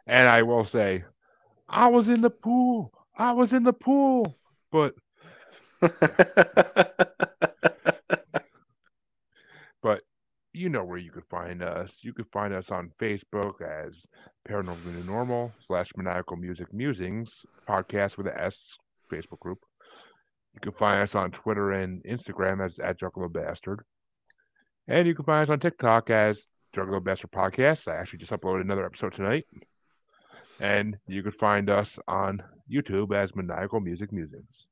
and 0.08 0.28
I 0.28 0.44
will 0.44 0.66
say, 0.66 1.04
I 1.68 1.88
was 1.88 2.10
in 2.10 2.22
the 2.22 2.30
pool. 2.30 2.92
I 3.18 3.32
was 3.34 3.54
in 3.54 3.64
the 3.64 3.74
pool. 3.74 4.38
But 4.72 4.96
but 5.82 7.52
you 10.56 10.70
know 10.70 10.84
where 10.84 10.98
you 10.98 11.12
could 11.12 11.26
find 11.26 11.62
us. 11.62 12.00
You 12.02 12.14
could 12.14 12.28
find 12.32 12.54
us 12.54 12.72
on 12.72 12.92
Facebook 13.00 13.62
as 13.62 13.94
Paranormal 14.48 14.86
New 14.86 15.04
Normal 15.04 15.52
slash 15.60 15.92
Maniacal 15.98 16.38
Music 16.38 16.74
Musings 16.74 17.46
podcast 17.68 18.18
with 18.18 18.28
an 18.28 18.34
S 18.38 18.78
Facebook 19.12 19.40
group. 19.40 19.60
You 20.54 20.62
can 20.62 20.72
find 20.72 21.02
us 21.02 21.14
on 21.16 21.32
Twitter 21.32 21.74
and 21.74 22.02
Instagram 22.04 22.66
as 22.66 22.80
at 22.80 23.00
Juggalo 23.00 23.32
Bastard. 23.32 23.82
And 24.88 25.08
you 25.08 25.14
can 25.14 25.26
find 25.26 25.44
us 25.44 25.52
on 25.52 25.60
TikTok 25.60 26.10
as 26.10 26.48
Juggalo 26.74 27.04
Bastard 27.04 27.32
Podcast. 27.32 27.90
I 27.90 27.98
actually 27.98 28.20
just 28.20 28.32
uploaded 28.32 28.62
another 28.62 28.86
episode 28.86 29.14
tonight. 29.14 29.46
And 30.62 30.98
you 31.08 31.22
could 31.22 31.36
find 31.36 31.70
us 31.70 32.00
on 32.08 32.42
YouTube 32.72 33.14
as 33.14 33.36
Maniacal 33.36 33.82
Music 33.82 34.14
Musings. 34.14 34.68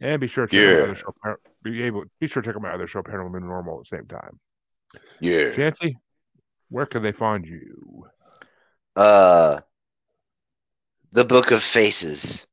And 0.00 0.20
be 0.20 0.28
sure 0.28 0.46
to 0.46 0.52
check 0.54 0.66
out 0.66 0.76
my 0.76 0.84
other 0.84 0.94
show, 0.96 1.36
be 1.62 1.82
able 1.84 2.04
be 2.20 2.26
sure 2.26 2.42
to 2.42 2.48
check 2.48 2.56
out 2.56 2.62
my 2.62 2.72
other 2.72 2.88
show, 2.88 3.02
Paranormal 3.02 3.40
New 3.40 3.46
Normal, 3.46 3.78
at 3.78 3.88
the 3.88 3.96
same 3.96 4.06
time. 4.06 4.38
Yeah. 5.20 5.54
Chancy, 5.54 5.96
where 6.68 6.86
can 6.86 7.02
they 7.02 7.12
find 7.12 7.46
you? 7.46 8.06
Uh, 8.96 9.60
the 11.12 11.24
Book 11.24 11.50
of 11.50 11.62
Faces. 11.62 12.46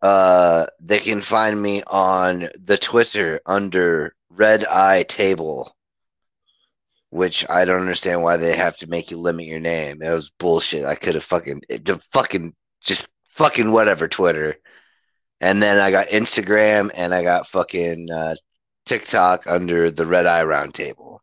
Uh, 0.00 0.66
they 0.80 1.00
can 1.00 1.20
find 1.20 1.60
me 1.60 1.82
on 1.88 2.48
the 2.62 2.78
Twitter 2.78 3.40
under 3.46 4.14
Red 4.30 4.64
Eye 4.64 5.02
Table, 5.02 5.74
which 7.10 7.44
I 7.50 7.64
don't 7.64 7.80
understand 7.80 8.22
why 8.22 8.36
they 8.36 8.56
have 8.56 8.76
to 8.78 8.86
make 8.86 9.10
you 9.10 9.18
limit 9.18 9.46
your 9.46 9.58
name. 9.58 10.00
It 10.00 10.10
was 10.10 10.30
bullshit. 10.38 10.84
I 10.84 10.94
could 10.94 11.14
have 11.14 11.24
fucking, 11.24 11.62
it, 11.68 11.84
the 11.84 12.00
fucking, 12.12 12.54
just 12.80 13.08
fucking 13.30 13.72
whatever 13.72 14.06
Twitter. 14.06 14.56
And 15.40 15.60
then 15.60 15.78
I 15.78 15.90
got 15.90 16.08
Instagram 16.08 16.90
and 16.94 17.12
I 17.12 17.22
got 17.22 17.48
fucking 17.48 18.08
uh, 18.10 18.36
TikTok 18.88 19.46
under 19.46 19.90
the 19.90 20.06
Red 20.06 20.26
Eye 20.26 20.44
Roundtable. 20.44 21.18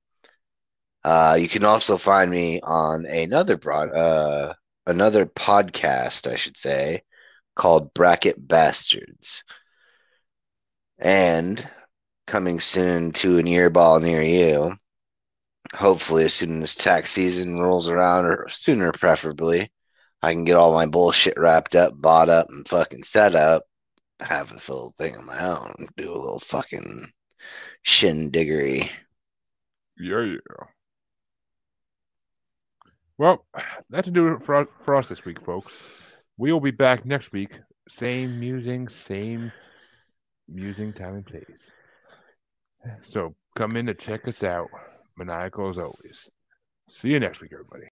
Uh, 1.04 1.38
you 1.40 1.50
can 1.50 1.66
also 1.66 1.98
find 1.98 2.30
me 2.30 2.62
on 2.62 3.06
another 3.06 3.58
broad, 3.58 3.92
uh, 3.92 4.54
another 4.86 5.26
podcast, 5.26 6.32
I 6.32 6.36
should 6.36 6.58
say, 6.58 7.02
called 7.56 7.94
Bracket 7.94 8.36
Bastards, 8.48 9.44
and 11.00 11.68
coming 12.28 12.60
soon 12.60 13.12
to 13.14 13.40
an 13.40 13.46
earball 13.46 14.02
near 14.02 14.22
you. 14.22 14.74
Hopefully, 15.74 16.26
as 16.26 16.34
soon 16.36 16.62
as 16.62 16.76
tax 16.76 17.12
season 17.12 17.60
rolls 17.60 17.90
around, 17.90 18.26
or 18.26 18.48
sooner, 18.50 18.92
preferably, 18.92 19.72
I 20.22 20.34
can 20.34 20.44
get 20.46 20.56
all 20.56 20.74
my 20.74 20.86
bullshit 20.86 21.38
wrapped 21.38 21.76
up, 21.76 22.00
bought 22.00 22.30
up, 22.30 22.48
and 22.50 22.68
fucking 22.68 23.04
set 23.04 23.36
up. 23.36 23.64
Have 24.20 24.52
a 24.52 24.56
little 24.56 24.94
thing 24.98 25.16
of 25.16 25.26
my 25.26 25.44
own. 25.46 25.88
Do 25.98 26.12
a 26.12 26.18
little 26.18 26.40
fucking 26.40 27.12
shindiggery. 27.86 28.90
Yeah, 29.98 30.22
yeah. 30.22 30.66
Well, 33.18 33.46
that's 33.90 34.06
to 34.06 34.12
do 34.12 34.40
for, 34.44 34.68
for 34.84 34.96
us 34.96 35.08
this 35.08 35.24
week, 35.24 35.40
folks. 35.40 35.74
We 36.38 36.52
will 36.52 36.60
be 36.60 36.72
back 36.72 37.06
next 37.06 37.32
week. 37.32 37.58
Same 37.88 38.40
musing, 38.40 38.90
same 38.90 39.52
musing 40.50 40.92
time 40.92 41.16
and 41.16 41.26
place. 41.26 41.72
So 43.04 43.36
come 43.56 43.78
in 43.78 43.86
to 43.86 43.94
check 43.94 44.28
us 44.28 44.44
out. 44.44 44.70
Maniacal 45.18 45.70
as 45.70 45.78
always. 45.78 46.30
See 46.90 47.10
you 47.10 47.20
next 47.20 47.42
week, 47.42 47.52
everybody. 47.54 47.88